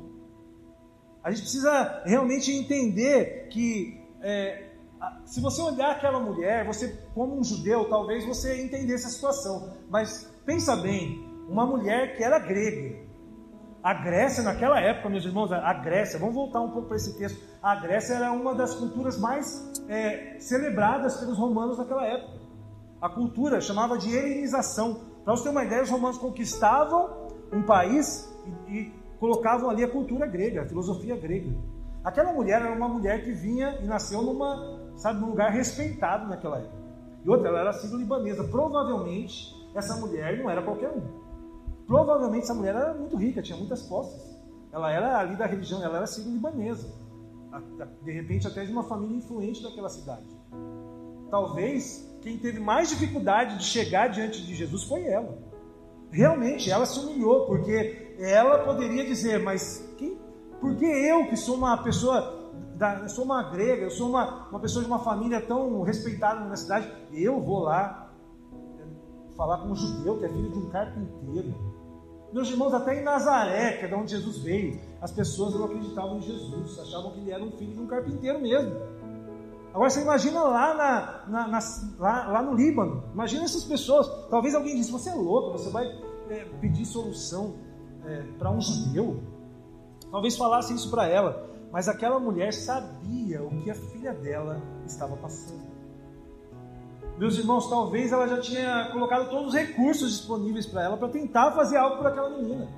A 1.23 1.31
gente 1.31 1.43
precisa 1.43 2.03
realmente 2.07 2.53
entender 2.53 3.49
que 3.49 4.01
é, 4.23 4.69
se 5.25 5.41
você 5.41 5.61
olhar 5.61 5.91
aquela 5.91 6.21
mulher, 6.21 6.65
você 6.65 6.97
como 7.15 7.37
um 7.37 7.43
judeu, 7.43 7.89
talvez 7.89 8.25
você 8.25 8.63
entendesse 8.63 9.07
a 9.07 9.11
situação. 9.11 9.75
Mas 9.91 10.31
pensa 10.47 10.77
bem, 10.77 11.29
uma 11.49 11.67
mulher 11.67 12.17
que 12.17 12.23
era 12.23 12.39
grega. 12.39 13.09
A 13.83 13.95
Grécia, 13.95 14.43
naquela 14.43 14.81
época, 14.81 15.09
meus 15.09 15.25
irmãos, 15.25 15.53
a 15.53 15.73
Grécia, 15.73 16.19
vamos 16.19 16.35
voltar 16.35 16.61
um 16.61 16.71
pouco 16.71 16.89
para 16.89 16.97
esse 16.97 17.17
texto. 17.17 17.41
A 17.63 17.77
Grécia 17.77 18.15
era 18.15 18.33
uma 18.33 18.55
das 18.55 18.75
culturas 18.75 19.19
mais 19.19 19.73
é, 19.89 20.37
celebradas 20.39 21.17
pelos 21.17 21.39
romanos 21.39 21.79
naquela 21.79 22.07
época. 22.07 22.39
A 23.01 23.09
cultura 23.09 23.61
chamava 23.61 23.97
de 23.97 24.15
helenização. 24.15 25.01
Para 25.29 25.37
você 25.37 25.43
ter 25.43 25.51
uma 25.51 25.63
ideia, 25.63 25.83
os 25.83 25.91
romanos 25.91 26.17
conquistavam 26.17 27.29
um 27.53 27.63
país 27.63 28.35
e, 28.67 28.79
e 28.79 28.95
colocavam 29.21 29.69
ali 29.69 29.85
a 29.85 29.91
cultura 29.91 30.27
grega, 30.27 30.63
a 30.63 30.67
filosofia 30.67 31.19
grega. 31.19 31.55
Aquela 32.03 32.33
mulher 32.33 32.63
era 32.63 32.75
uma 32.75 32.89
mulher 32.89 33.23
que 33.23 33.33
vinha 33.33 33.79
e 33.83 33.85
nasceu 33.85 34.23
numa, 34.23 34.91
sabe, 34.97 35.21
num 35.21 35.29
lugar 35.29 35.53
respeitado 35.53 36.27
naquela 36.31 36.61
época. 36.61 36.79
E 37.23 37.29
outra, 37.29 37.49
ela 37.49 37.61
era 37.61 37.73
sírio-libanesa. 37.75 38.43
Provavelmente, 38.45 39.55
essa 39.75 39.99
mulher 39.99 40.39
não 40.39 40.49
era 40.49 40.63
qualquer 40.63 40.89
um. 40.89 41.03
Provavelmente, 41.87 42.45
essa 42.45 42.55
mulher 42.55 42.75
era 42.75 42.95
muito 42.95 43.15
rica, 43.15 43.43
tinha 43.43 43.59
muitas 43.59 43.83
posses. 43.83 44.35
Ela 44.73 44.91
era 44.91 45.19
ali 45.19 45.37
da 45.37 45.45
religião, 45.45 45.85
ela 45.85 45.99
era 45.99 46.07
sírio-libanesa. 46.07 46.91
De 48.03 48.13
repente, 48.13 48.47
até 48.47 48.65
de 48.65 48.73
uma 48.73 48.85
família 48.85 49.19
influente 49.19 49.63
daquela 49.63 49.91
cidade. 49.91 50.25
Talvez 51.31 52.09
quem 52.21 52.39
teve 52.39 52.59
mais 52.59 52.89
dificuldade 52.89 53.59
de 53.59 53.65
chegar 53.65 54.09
diante 54.09 54.45
de 54.45 54.55
Jesus 54.55 54.85
foi 54.85 55.07
ela. 55.07 55.39
Realmente, 56.11 56.71
ela 56.71 56.87
se 56.87 56.99
humilhou, 56.99 57.47
porque 57.47 58.15
ela 58.19 58.65
poderia 58.65 59.05
dizer, 59.05 59.39
mas 59.43 59.87
quem, 59.97 60.19
por 60.61 60.75
que 60.77 60.85
eu, 60.85 61.29
que 61.29 61.37
sou 61.37 61.57
uma 61.57 61.77
pessoa, 61.83 62.51
da, 62.77 63.07
sou 63.09 63.25
uma 63.25 63.51
grega, 63.51 63.83
eu 63.83 63.91
sou 63.91 64.09
uma, 64.09 64.49
uma 64.49 64.61
pessoa 64.61 64.83
de 64.83 64.91
uma 64.91 64.99
família 65.01 65.41
tão 65.41 65.83
respeitada 65.83 66.45
na 66.45 66.57
cidade, 66.57 66.91
eu 67.13 67.41
vou 67.41 67.61
lá 67.61 68.11
falar 69.37 69.59
com 69.59 69.69
um 69.69 69.77
judeu 69.77 70.19
que 70.19 70.25
é 70.25 70.29
filho 70.29 70.51
de 70.51 70.59
um 70.59 70.69
carpinteiro? 70.71 71.55
Meus 72.33 72.51
irmãos, 72.51 72.75
até 72.75 73.01
em 73.01 73.03
Nazaré, 73.03 73.79
que 73.79 73.85
é 73.85 73.89
de 73.89 73.95
onde 73.95 74.11
Jesus 74.11 74.39
veio, 74.39 74.79
as 75.01 75.13
pessoas 75.13 75.55
não 75.55 75.65
acreditavam 75.65 76.19
em 76.19 76.23
Jesus, 76.23 76.79
achavam 76.79 77.13
que 77.13 77.21
ele 77.21 77.31
era 77.31 77.43
um 77.43 77.53
filho 77.53 77.73
de 77.73 77.81
um 77.81 77.87
carpinteiro 77.87 78.41
mesmo. 78.41 78.75
Agora 79.73 79.91
você 79.91 80.01
imagina 80.01 80.43
lá, 80.43 80.75
na, 80.75 81.25
na, 81.29 81.49
na, 81.49 81.59
lá, 81.99 82.27
lá, 82.29 82.43
no 82.43 82.55
Líbano, 82.55 83.05
imagina 83.13 83.45
essas 83.45 83.65
pessoas. 83.65 84.09
Talvez 84.31 84.55
alguém 84.55 84.75
disse: 84.77 84.91
Você 84.91 85.11
é 85.11 85.15
louco, 85.15 85.53
você 85.53 85.71
vai 85.71 85.87
é, 86.31 86.47
pedir 86.61 86.87
solução 86.87 87.55
é, 88.05 88.23
para 88.39 88.51
um 88.51 88.61
judeu. 88.61 89.23
Talvez 90.11 90.37
falasse 90.37 90.75
isso 90.75 90.91
para 90.91 91.07
ela, 91.07 91.51
mas 91.71 91.89
aquela 91.89 92.19
mulher 92.19 92.53
sabia 92.53 93.43
o 93.43 93.51
que 93.63 93.71
a 93.71 93.75
filha 93.75 94.15
dela 94.15 94.63
estava 94.87 95.17
passando. 95.17 95.69
Meus 97.19 97.37
irmãos, 97.37 97.69
talvez 97.69 98.13
ela 98.13 98.29
já 98.29 98.41
tinha 98.41 98.91
colocado 98.93 99.29
todos 99.29 99.49
os 99.49 99.55
recursos 99.55 100.11
disponíveis 100.11 100.67
para 100.67 100.85
ela 100.85 100.97
para 100.97 101.09
tentar 101.09 101.51
fazer 101.53 101.77
algo 101.77 101.97
por 101.97 102.07
aquela 102.07 102.31
menina. 102.31 102.69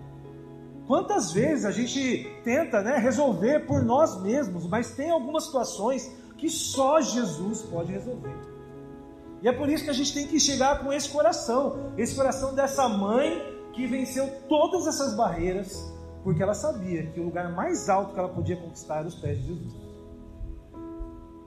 Quantas 0.86 1.30
vezes 1.30 1.64
a 1.64 1.70
gente 1.70 2.26
tenta 2.42 2.82
né, 2.82 2.96
resolver 2.96 3.60
por 3.60 3.84
nós 3.84 4.20
mesmos, 4.22 4.66
mas 4.66 4.92
tem 4.92 5.10
algumas 5.10 5.44
situações 5.44 6.10
que 6.40 6.48
só 6.48 7.00
Jesus 7.02 7.60
pode 7.62 7.92
resolver. 7.92 8.34
E 9.42 9.48
é 9.48 9.52
por 9.52 9.68
isso 9.68 9.84
que 9.84 9.90
a 9.90 9.94
gente 9.94 10.12
tem 10.12 10.26
que 10.26 10.40
chegar 10.40 10.82
com 10.82 10.92
esse 10.92 11.08
coração, 11.10 11.92
esse 11.98 12.14
coração 12.14 12.54
dessa 12.54 12.88
mãe 12.88 13.42
que 13.74 13.86
venceu 13.86 14.26
todas 14.48 14.86
essas 14.86 15.14
barreiras, 15.14 15.92
porque 16.24 16.42
ela 16.42 16.54
sabia 16.54 17.06
que 17.06 17.20
o 17.20 17.24
lugar 17.24 17.52
mais 17.52 17.88
alto 17.88 18.14
que 18.14 18.18
ela 18.18 18.28
podia 18.28 18.56
conquistar 18.56 18.98
era 18.98 19.08
os 19.08 19.14
pés 19.14 19.38
de 19.38 19.48
Jesus. 19.48 19.74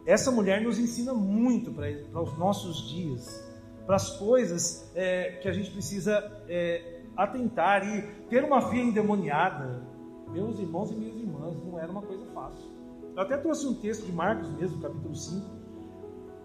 Essa 0.06 0.32
mulher 0.32 0.62
nos 0.62 0.77
ensina 0.77 1.13
muito 1.13 1.71
para 1.71 2.21
os 2.21 2.38
nossos 2.38 2.88
dias, 2.89 3.43
para 3.86 3.95
as 3.95 4.17
coisas 4.17 4.91
é, 4.95 5.39
que 5.41 5.47
a 5.47 5.53
gente 5.53 5.71
precisa 5.71 6.43
é, 6.47 7.01
atentar 7.17 7.84
e 7.88 8.01
ter 8.29 8.43
uma 8.43 8.69
filha 8.69 8.84
endemoniada. 8.84 9.82
Meus 10.29 10.60
irmãos 10.60 10.91
e 10.91 10.95
minhas 10.95 11.15
irmãs, 11.15 11.56
não 11.63 11.79
era 11.79 11.91
uma 11.91 12.01
coisa 12.01 12.25
fácil. 12.34 12.72
Eu 13.15 13.21
até 13.21 13.38
trouxe 13.38 13.67
um 13.67 13.76
texto 13.76 14.06
de 14.06 14.12
Marcos 14.12 14.49
mesmo, 14.54 14.82
capítulo 14.82 15.15
5. 15.15 15.45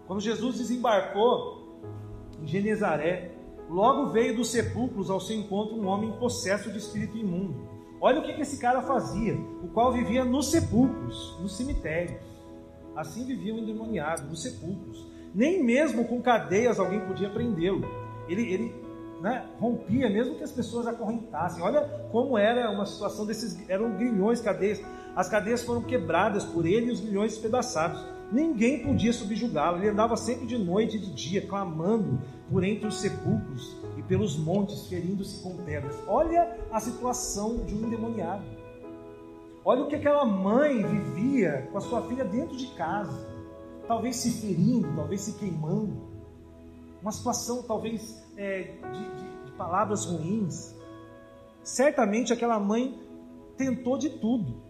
Quando 0.05 0.21
Jesus 0.21 0.57
desembarcou 0.57 1.81
em 2.39 2.47
Genezaré, 2.47 3.31
logo 3.67 4.11
veio 4.11 4.35
dos 4.35 4.51
sepulcros 4.51 5.09
ao 5.09 5.19
seu 5.19 5.35
encontro 5.35 5.75
um 5.75 5.87
homem 5.87 6.11
possesso 6.19 6.71
de 6.71 6.77
espírito 6.77 7.17
imundo. 7.17 7.67
Olha 7.99 8.19
o 8.19 8.23
que 8.23 8.39
esse 8.39 8.57
cara 8.59 8.83
fazia, 8.83 9.35
o 9.63 9.67
qual 9.69 9.91
vivia 9.91 10.23
nos 10.23 10.51
sepulcros, 10.51 11.37
nos 11.41 11.57
cemitérios. 11.57 12.21
assim 12.95 13.25
viviam 13.25 13.57
endemoniados 13.57 14.23
nos 14.25 14.41
sepulcros. 14.41 15.07
Nem 15.33 15.63
mesmo 15.63 16.05
com 16.05 16.21
cadeias 16.21 16.79
alguém 16.79 16.99
podia 17.01 17.29
prendê-lo. 17.29 17.81
Ele, 18.27 18.41
ele 18.53 18.75
né, 19.21 19.45
rompia, 19.59 20.09
mesmo 20.09 20.35
que 20.35 20.43
as 20.43 20.51
pessoas 20.51 20.85
acorrentassem. 20.87 21.63
Olha 21.63 21.81
como 22.11 22.37
era 22.37 22.69
uma 22.69 22.85
situação 22.85 23.25
desses. 23.25 23.67
Eram 23.69 23.97
grilhões, 23.97 24.39
cadeias. 24.39 24.81
As 25.19 25.27
cadeias 25.27 25.63
foram 25.63 25.81
quebradas 25.81 26.45
por 26.45 26.65
ele 26.65 26.85
e 26.85 26.91
os 26.91 27.01
grilhões 27.01 27.33
despedaçados. 27.33 28.01
Ninguém 28.31 28.81
podia 28.81 29.11
subjugá-lo. 29.11 29.79
Ele 29.79 29.89
andava 29.89 30.15
sempre 30.15 30.45
de 30.45 30.57
noite 30.57 30.95
e 30.95 30.99
de 31.01 31.13
dia, 31.13 31.45
clamando 31.45 32.21
por 32.49 32.63
entre 32.63 32.87
os 32.87 33.01
sepulcros 33.01 33.75
e 33.97 34.01
pelos 34.01 34.37
montes, 34.37 34.87
ferindo-se 34.87 35.43
com 35.43 35.57
pedras. 35.57 35.93
Olha 36.07 36.57
a 36.71 36.79
situação 36.79 37.65
de 37.65 37.75
um 37.75 37.85
endemoniado. 37.85 38.45
Olha 39.65 39.83
o 39.83 39.87
que 39.89 39.95
aquela 39.97 40.23
mãe 40.23 40.81
vivia 40.87 41.67
com 41.69 41.77
a 41.79 41.81
sua 41.81 42.01
filha 42.03 42.23
dentro 42.23 42.55
de 42.55 42.67
casa, 42.75 43.27
talvez 43.89 44.15
se 44.15 44.31
ferindo, 44.39 44.87
talvez 44.95 45.19
se 45.19 45.33
queimando. 45.33 45.97
Uma 47.01 47.11
situação, 47.11 47.61
talvez, 47.63 48.23
é, 48.37 48.61
de, 48.61 48.99
de, 48.99 49.45
de 49.47 49.51
palavras 49.57 50.05
ruins. 50.05 50.73
Certamente 51.61 52.31
aquela 52.31 52.57
mãe 52.57 52.97
tentou 53.57 53.97
de 53.97 54.11
tudo 54.11 54.68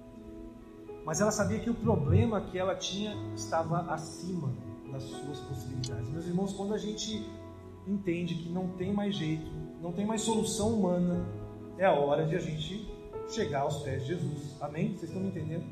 mas 1.10 1.20
ela 1.20 1.32
sabia 1.32 1.58
que 1.58 1.72
o 1.72 1.74
problema 1.74 2.40
que 2.40 2.56
ela 2.56 2.76
tinha 2.76 3.18
estava 3.36 3.80
acima 3.92 4.54
das 4.92 5.02
suas 5.02 5.40
possibilidades. 5.40 6.08
Meus 6.08 6.28
irmãos, 6.28 6.54
quando 6.54 6.76
a 6.76 6.78
gente 6.78 7.28
entende 7.88 8.36
que 8.36 8.48
não 8.48 8.68
tem 8.78 8.94
mais 8.94 9.16
jeito, 9.16 9.50
não 9.82 9.92
tem 9.92 10.06
mais 10.06 10.22
solução 10.22 10.72
humana, 10.72 11.26
é 11.80 11.86
a 11.88 11.94
hora 11.94 12.28
de 12.28 12.36
a 12.36 12.40
gente 12.40 12.88
chegar 13.28 13.62
aos 13.62 13.82
pés 13.82 14.04
de 14.04 14.10
Jesus. 14.10 14.56
Amém? 14.62 14.90
Vocês 14.90 15.06
estão 15.06 15.20
me 15.20 15.30
entendendo? 15.30 15.66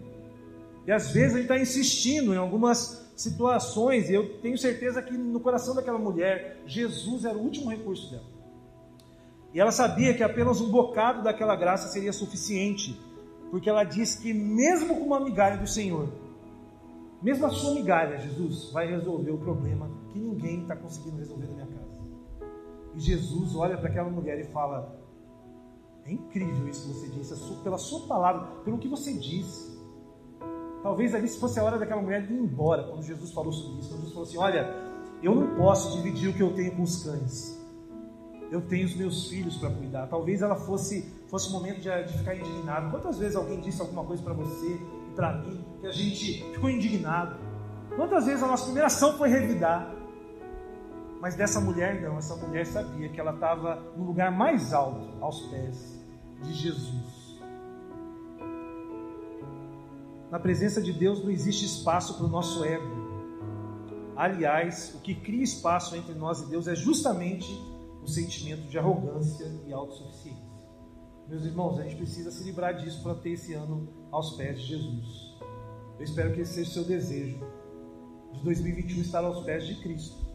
E 0.87 0.91
às 0.91 1.11
vezes 1.11 1.33
gente 1.33 1.43
está 1.43 1.59
insistindo 1.59 2.33
em 2.33 2.37
algumas 2.37 3.07
situações, 3.15 4.09
e 4.09 4.15
eu 4.15 4.39
tenho 4.39 4.57
certeza 4.57 5.03
que 5.03 5.15
no 5.15 5.39
coração 5.39 5.75
daquela 5.75 5.99
mulher, 5.99 6.63
Jesus 6.65 7.25
era 7.25 7.37
o 7.37 7.41
último 7.41 7.69
recurso 7.69 8.09
dela. 8.09 8.25
E 9.53 9.59
ela 9.59 9.71
sabia 9.71 10.15
que 10.15 10.23
apenas 10.23 10.59
um 10.61 10.71
bocado 10.71 11.21
daquela 11.21 11.55
graça 11.55 11.89
seria 11.89 12.11
suficiente 12.11 12.99
porque 13.49 13.69
ela 13.69 13.83
diz 13.83 14.15
que 14.15 14.33
mesmo 14.33 14.95
com 14.95 15.05
uma 15.05 15.19
migalha 15.19 15.57
do 15.57 15.67
Senhor, 15.67 16.09
mesmo 17.21 17.45
a 17.45 17.49
sua 17.49 17.73
migalha, 17.73 18.17
Jesus 18.17 18.71
vai 18.71 18.87
resolver 18.87 19.31
o 19.31 19.37
problema 19.37 19.89
que 20.09 20.19
ninguém 20.19 20.61
está 20.61 20.75
conseguindo 20.75 21.17
resolver 21.17 21.47
na 21.47 21.53
minha 21.53 21.67
casa. 21.67 22.01
E 22.95 22.99
Jesus 22.99 23.55
olha 23.55 23.77
para 23.77 23.89
aquela 23.89 24.09
mulher 24.09 24.39
e 24.39 24.43
fala: 24.45 24.99
É 26.05 26.11
incrível 26.11 26.67
isso 26.67 26.87
que 26.87 26.93
você 26.93 27.07
disse, 27.09 27.53
pela 27.63 27.77
sua 27.77 28.07
palavra, 28.07 28.47
pelo 28.63 28.77
que 28.77 28.87
você 28.87 29.13
disse. 29.13 29.77
Talvez 30.83 31.15
ali, 31.15 31.27
se 31.27 31.39
fosse 31.39 31.59
a 31.59 31.63
hora 31.63 31.77
daquela 31.77 32.01
mulher 32.01 32.29
ir 32.29 32.33
embora, 32.33 32.83
quando 32.83 33.03
Jesus 33.03 33.31
falou 33.31 33.51
sobre 33.51 33.79
isso, 33.79 33.89
Jesus 33.89 34.09
falou 34.09 34.23
assim: 34.23 34.37
Olha, 34.37 34.67
eu 35.23 35.33
não 35.33 35.55
posso 35.55 35.97
dividir 35.97 36.29
o 36.29 36.33
que 36.33 36.43
eu 36.43 36.53
tenho 36.53 36.75
com 36.75 36.83
os 36.83 37.03
cães 37.03 37.57
eu 38.51 38.61
tenho 38.61 38.85
os 38.85 38.95
meus 38.95 39.27
filhos 39.27 39.57
para 39.57 39.69
cuidar. 39.69 40.07
Talvez 40.07 40.41
ela 40.41 40.55
fosse 40.55 41.13
fosse 41.27 41.49
o 41.49 41.51
momento 41.51 41.81
de, 41.81 42.03
de 42.03 42.17
ficar 42.17 42.35
indignado. 42.35 42.89
Quantas 42.91 43.17
vezes 43.17 43.35
alguém 43.35 43.59
disse 43.59 43.81
alguma 43.81 44.03
coisa 44.03 44.23
para 44.23 44.33
você 44.33 44.75
e 44.75 45.15
para 45.15 45.33
mim 45.37 45.63
que 45.81 45.87
a 45.87 45.91
gente 45.91 46.43
ficou 46.53 46.69
indignado? 46.69 47.35
Quantas 47.95 48.25
vezes 48.25 48.43
a 48.43 48.47
nossa 48.47 48.65
primeira 48.65 48.87
ação 48.87 49.17
foi 49.17 49.29
revidar? 49.29 49.93
Mas 51.19 51.35
dessa 51.35 51.59
mulher 51.59 51.99
não, 52.01 52.17
essa 52.17 52.35
mulher 52.35 52.65
sabia 52.65 53.09
que 53.09 53.19
ela 53.19 53.33
estava 53.33 53.81
no 53.95 54.05
lugar 54.05 54.31
mais 54.31 54.71
alto, 54.71 55.17
aos 55.19 55.41
pés 55.47 55.99
de 56.43 56.53
Jesus. 56.53 57.39
Na 60.29 60.39
presença 60.39 60.81
de 60.81 60.93
Deus 60.93 61.23
não 61.23 61.31
existe 61.31 61.65
espaço 61.65 62.15
para 62.17 62.25
o 62.25 62.29
nosso 62.29 62.63
ego. 62.63 63.07
Aliás, 64.15 64.93
o 64.95 64.99
que 64.99 65.15
cria 65.15 65.43
espaço 65.43 65.95
entre 65.95 66.13
nós 66.13 66.41
e 66.41 66.49
Deus 66.49 66.67
é 66.67 66.75
justamente 66.75 67.47
o 68.03 68.07
sentimento 68.07 68.63
de 68.63 68.77
arrogância 68.77 69.45
e 69.65 69.73
autossuficiência. 69.73 70.46
Meus 71.27 71.43
irmãos, 71.43 71.77
a 71.77 71.83
gente 71.83 71.97
precisa 71.97 72.31
se 72.31 72.41
livrar 72.45 72.77
disso 72.77 73.03
para 73.03 73.13
ter 73.15 73.31
esse 73.31 73.53
ano 73.53 73.89
aos 74.11 74.37
pés 74.37 74.61
de 74.61 74.67
Jesus. 74.67 75.35
Eu 75.97 76.03
espero 76.03 76.33
que 76.33 76.39
esse 76.39 76.53
seja 76.53 76.69
o 76.69 76.73
seu 76.73 76.83
desejo 76.85 77.37
de 78.31 78.41
2021 78.43 79.01
estar 79.01 79.25
aos 79.25 79.43
pés 79.43 79.67
de 79.67 79.75
Cristo. 79.81 80.25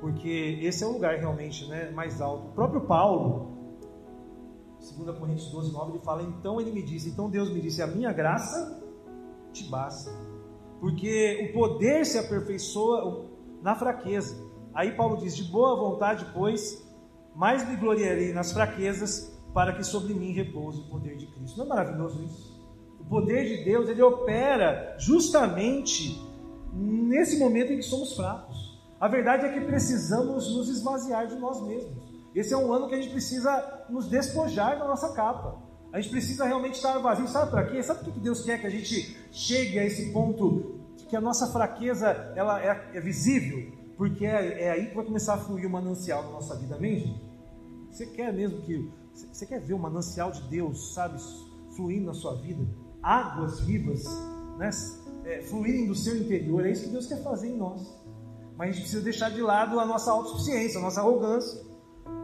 Porque 0.00 0.58
esse 0.62 0.82
é 0.82 0.86
o 0.86 0.92
lugar 0.92 1.18
realmente 1.18 1.68
né, 1.68 1.90
mais 1.90 2.22
alto. 2.22 2.48
O 2.48 2.52
próprio 2.52 2.80
Paulo, 2.86 3.52
2 4.80 5.18
Coríntios 5.18 5.50
12, 5.50 5.72
9, 5.72 5.92
ele 5.92 5.98
fala: 6.00 6.22
Então 6.22 6.58
ele 6.58 6.72
me 6.72 6.82
disse, 6.82 7.10
então 7.10 7.28
Deus 7.28 7.52
me 7.52 7.60
disse, 7.60 7.82
a 7.82 7.86
minha 7.86 8.12
graça 8.12 8.82
te 9.52 9.64
basta. 9.64 10.10
Porque 10.80 11.50
o 11.50 11.52
poder 11.52 12.06
se 12.06 12.16
aperfeiçoa 12.16 13.26
na 13.60 13.74
fraqueza. 13.74 14.42
Aí 14.72 14.96
Paulo 14.96 15.18
diz: 15.18 15.36
De 15.36 15.44
boa 15.44 15.76
vontade, 15.76 16.26
pois, 16.32 16.82
mais 17.34 17.68
me 17.68 17.76
gloriarei 17.76 18.32
nas 18.32 18.52
fraquezas, 18.52 19.31
para 19.52 19.72
que 19.72 19.84
sobre 19.84 20.14
mim 20.14 20.32
repouse 20.32 20.80
o 20.80 20.84
poder 20.84 21.16
de 21.16 21.26
Cristo. 21.26 21.58
Não 21.58 21.66
é 21.66 21.68
maravilhoso 21.68 22.22
isso? 22.24 22.60
O 23.00 23.04
poder 23.04 23.44
de 23.44 23.64
Deus, 23.64 23.88
ele 23.88 24.02
opera 24.02 24.96
justamente 24.98 26.20
nesse 26.72 27.38
momento 27.38 27.72
em 27.72 27.76
que 27.76 27.82
somos 27.82 28.14
fracos. 28.14 28.80
A 29.00 29.08
verdade 29.08 29.46
é 29.46 29.52
que 29.52 29.60
precisamos 29.60 30.54
nos 30.54 30.68
esvaziar 30.68 31.26
de 31.26 31.34
nós 31.36 31.60
mesmos. 31.62 32.02
Esse 32.34 32.54
é 32.54 32.56
um 32.56 32.72
ano 32.72 32.88
que 32.88 32.94
a 32.94 33.00
gente 33.00 33.10
precisa 33.10 33.84
nos 33.90 34.08
despojar 34.08 34.78
da 34.78 34.86
nossa 34.86 35.12
capa. 35.12 35.60
A 35.92 36.00
gente 36.00 36.10
precisa 36.10 36.46
realmente 36.46 36.76
estar 36.76 36.96
vazio. 36.98 37.28
Sabe 37.28 37.50
para 37.50 37.64
quê? 37.66 37.82
Sabe 37.82 38.04
por 38.04 38.14
que 38.14 38.20
Deus 38.20 38.42
quer 38.42 38.60
que 38.60 38.66
a 38.66 38.70
gente 38.70 39.18
chegue 39.30 39.78
a 39.78 39.84
esse 39.84 40.12
ponto 40.12 40.80
que 41.08 41.16
a 41.16 41.20
nossa 41.20 41.48
fraqueza 41.48 42.32
ela 42.34 42.62
é, 42.62 42.92
é 42.94 43.00
visível? 43.00 43.82
porque 44.02 44.26
é, 44.26 44.64
é, 44.64 44.70
aí 44.72 44.86
que 44.88 44.96
vai 44.96 45.04
começar 45.04 45.34
a 45.34 45.38
fluir 45.38 45.64
o 45.64 45.70
manancial 45.70 46.24
na 46.24 46.30
nossa 46.30 46.56
vida, 46.56 46.74
amém, 46.74 46.98
gente? 46.98 47.22
Você 47.88 48.06
quer 48.06 48.32
mesmo 48.32 48.60
que. 48.62 48.90
Você 49.14 49.46
quer 49.46 49.60
ver 49.60 49.74
o 49.74 49.78
manancial 49.78 50.30
de 50.30 50.42
Deus, 50.42 50.94
sabe, 50.94 51.20
fluindo 51.76 52.06
na 52.06 52.14
sua 52.14 52.34
vida? 52.36 52.66
Águas 53.02 53.60
vivas, 53.60 54.04
né? 54.58 54.70
É, 55.24 55.42
fluírem 55.42 55.86
do 55.86 55.94
seu 55.94 56.16
interior, 56.16 56.66
é 56.66 56.72
isso 56.72 56.84
que 56.84 56.90
Deus 56.90 57.06
quer 57.06 57.22
fazer 57.22 57.48
em 57.48 57.56
nós. 57.56 57.80
Mas 58.56 58.68
a 58.68 58.72
gente 58.72 58.80
precisa 58.82 59.02
deixar 59.02 59.30
de 59.30 59.40
lado 59.40 59.78
a 59.78 59.86
nossa 59.86 60.10
autossuficiência, 60.10 60.78
a 60.78 60.82
nossa 60.82 61.00
arrogância. 61.00 61.62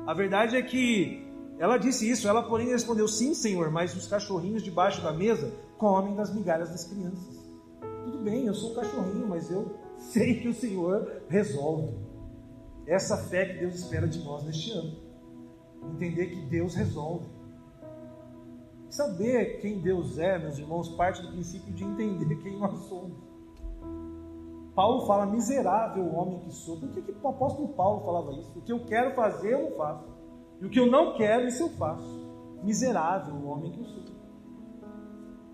A 0.06 0.14
verdade 0.14 0.56
é 0.56 0.62
que 0.62 1.26
ela 1.58 1.76
disse 1.76 2.08
isso, 2.08 2.28
ela 2.28 2.42
porém 2.42 2.68
respondeu: 2.68 3.06
Sim, 3.06 3.34
Senhor, 3.34 3.70
mas 3.70 3.94
os 3.94 4.06
cachorrinhos 4.06 4.62
debaixo 4.62 5.02
da 5.02 5.12
mesa 5.12 5.52
comem 5.76 6.14
das 6.14 6.32
migalhas 6.34 6.70
das 6.70 6.84
crianças. 6.84 7.38
Tudo 8.04 8.18
bem, 8.18 8.46
eu 8.46 8.54
sou 8.54 8.72
um 8.72 8.74
cachorrinho, 8.74 9.28
mas 9.28 9.50
eu 9.50 9.76
sei 9.98 10.40
que 10.40 10.48
o 10.48 10.54
Senhor 10.54 11.22
resolve. 11.28 11.94
Essa 12.86 13.16
fé 13.16 13.46
que 13.46 13.58
Deus 13.58 13.74
espera 13.74 14.08
de 14.08 14.18
nós 14.20 14.44
neste 14.44 14.70
ano. 14.70 15.07
Entender 15.82 16.26
que 16.26 16.40
Deus 16.46 16.74
resolve. 16.74 17.26
Saber 18.88 19.60
quem 19.60 19.80
Deus 19.80 20.18
é, 20.18 20.38
meus 20.38 20.58
irmãos, 20.58 20.88
parte 20.90 21.22
do 21.22 21.28
princípio 21.28 21.72
de 21.72 21.84
entender 21.84 22.36
quem 22.36 22.58
nós 22.58 22.78
somos. 22.86 23.18
Paulo 24.74 25.06
fala, 25.06 25.26
miserável 25.26 26.14
homem 26.14 26.40
que 26.40 26.52
sou. 26.52 26.78
Por 26.78 26.90
que, 26.90 27.02
que 27.02 27.14
o 27.20 27.28
apóstolo 27.28 27.68
Paulo 27.68 28.04
falava 28.04 28.32
isso? 28.32 28.58
O 28.58 28.62
que 28.62 28.72
eu 28.72 28.84
quero 28.84 29.14
fazer, 29.14 29.52
eu 29.52 29.70
não 29.70 29.76
faço. 29.76 30.08
E 30.60 30.66
o 30.66 30.70
que 30.70 30.78
eu 30.78 30.86
não 30.86 31.16
quero, 31.16 31.46
isso 31.46 31.64
eu 31.64 31.68
faço. 31.70 32.26
Miserável 32.62 33.46
homem 33.46 33.72
que 33.72 33.80
eu 33.80 33.84
sou. 33.84 34.04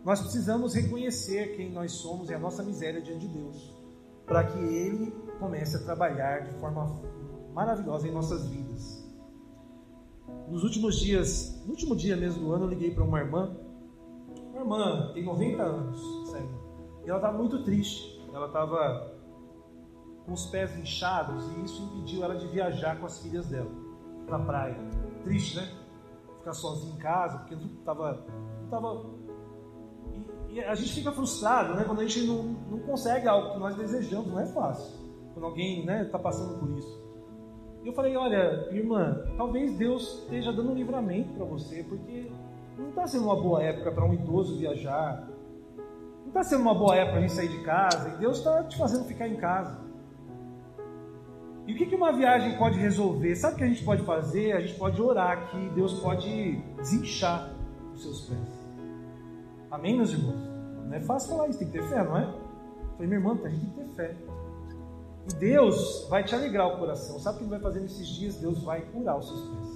Nós 0.04 0.20
precisamos 0.20 0.74
reconhecer 0.74 1.56
quem 1.56 1.72
nós 1.72 1.92
somos 1.92 2.28
e 2.28 2.34
a 2.34 2.38
nossa 2.38 2.62
miséria 2.62 3.00
diante 3.00 3.26
de 3.26 3.38
Deus 3.38 3.74
para 4.26 4.44
que 4.44 4.58
Ele 4.58 5.10
comece 5.38 5.76
a 5.76 5.80
trabalhar 5.80 6.44
de 6.44 6.52
forma 6.58 7.00
maravilhosa 7.52 8.08
em 8.08 8.10
nossas 8.10 8.46
vidas. 8.46 9.03
Nos 10.48 10.62
últimos 10.62 10.98
dias, 10.98 11.62
no 11.64 11.70
último 11.70 11.96
dia 11.96 12.16
mesmo 12.16 12.44
do 12.44 12.52
ano, 12.52 12.64
eu 12.64 12.68
liguei 12.68 12.90
para 12.90 13.04
uma 13.04 13.18
irmã. 13.18 13.56
Uma 14.52 14.60
irmã 14.60 15.12
tem 15.12 15.24
90 15.24 15.62
anos, 15.62 16.32
irmã. 16.32 16.58
E 17.04 17.08
ela 17.08 17.18
estava 17.18 17.38
muito 17.38 17.62
triste. 17.64 18.22
Ela 18.32 18.46
estava 18.46 19.14
com 20.24 20.32
os 20.32 20.46
pés 20.46 20.76
inchados 20.78 21.44
e 21.52 21.64
isso 21.64 21.82
impediu 21.82 22.24
ela 22.24 22.37
de 22.37 22.46
viajar 22.48 22.98
com 22.98 23.06
as 23.06 23.18
filhas 23.20 23.46
dela 23.46 23.70
para 24.26 24.37
a 24.37 24.40
praia. 24.40 24.76
Triste, 25.22 25.56
né? 25.56 25.70
Ficar 26.38 26.54
sozinha 26.54 26.94
em 26.94 26.98
casa, 26.98 27.38
porque 27.38 27.54
não 27.54 27.66
estava 27.78 28.26
tava 28.70 29.24
e 30.54 30.60
a 30.60 30.74
gente 30.76 30.92
fica 30.92 31.10
frustrado, 31.10 31.74
né? 31.74 31.82
Quando 31.82 32.00
a 32.00 32.06
gente 32.06 32.26
não, 32.28 32.44
não 32.70 32.78
consegue 32.80 33.26
algo 33.26 33.54
que 33.54 33.58
nós 33.58 33.74
desejamos, 33.74 34.28
não 34.28 34.38
é 34.38 34.46
fácil. 34.46 34.88
Quando 35.32 35.46
alguém 35.46 35.80
está 35.80 35.92
né, 35.92 36.04
tá 36.04 36.18
passando 36.18 36.60
por 36.60 36.70
isso. 36.78 37.03
E 37.84 37.86
eu 37.86 37.92
falei, 37.92 38.16
olha, 38.16 38.66
irmã, 38.72 39.22
talvez 39.36 39.76
Deus 39.76 40.20
esteja 40.22 40.50
dando 40.50 40.70
um 40.70 40.74
livramento 40.74 41.34
para 41.34 41.44
você, 41.44 41.84
porque 41.84 42.32
não 42.78 42.88
está 42.88 43.06
sendo 43.06 43.24
uma 43.24 43.36
boa 43.36 43.62
época 43.62 43.92
para 43.92 44.06
um 44.06 44.14
idoso 44.14 44.56
viajar. 44.56 45.28
Não 46.22 46.28
está 46.28 46.42
sendo 46.42 46.62
uma 46.62 46.74
boa 46.74 46.96
época 46.96 47.12
para 47.12 47.18
a 47.18 47.26
gente 47.26 47.34
sair 47.34 47.48
de 47.48 47.62
casa. 47.62 48.08
E 48.08 48.16
Deus 48.16 48.38
está 48.38 48.64
te 48.64 48.78
fazendo 48.78 49.04
ficar 49.04 49.28
em 49.28 49.36
casa. 49.36 49.84
E 51.66 51.74
o 51.74 51.76
que, 51.76 51.94
uma 51.94 52.10
viagem 52.10 52.56
pode 52.56 52.78
resolver? 52.78 53.36
Sabe 53.36 53.54
o 53.54 53.58
que 53.58 53.64
a 53.64 53.68
gente 53.68 53.84
pode 53.84 54.02
fazer? 54.02 54.52
A 54.52 54.60
gente 54.60 54.78
pode 54.78 55.00
orar 55.00 55.50
que 55.50 55.68
Deus 55.70 56.00
pode 56.00 56.56
desinchar 56.76 57.54
os 57.94 58.02
seus 58.02 58.22
pés. 58.22 58.66
Amém, 59.70 59.94
meus 59.96 60.10
irmãos? 60.10 60.42
Não 60.86 60.94
é 60.94 61.00
fácil 61.00 61.30
falar 61.30 61.48
isso, 61.48 61.58
tem 61.58 61.68
que 61.68 61.78
ter 61.78 61.84
fé, 61.84 62.02
não 62.02 62.16
é? 62.16 62.24
falei, 62.96 63.08
minha 63.08 63.16
irmã, 63.16 63.38
a 63.44 63.48
gente 63.48 63.66
tem 63.66 63.70
que 63.70 63.90
ter 63.90 63.94
fé. 63.94 64.16
E 65.28 65.34
Deus 65.34 66.06
vai 66.08 66.22
te 66.24 66.34
alegrar 66.34 66.68
o 66.68 66.78
coração. 66.78 67.18
Sabe 67.18 67.37
o 67.37 67.38
que 67.38 67.44
Ele 67.44 67.50
vai 67.50 67.60
fazer 67.60 67.80
nesses 67.80 68.06
dias? 68.08 68.37
Deus 68.37 68.62
vai 68.62 68.82
curar 68.82 69.18
os 69.18 69.26
seus 69.26 69.40
pés. 69.40 69.68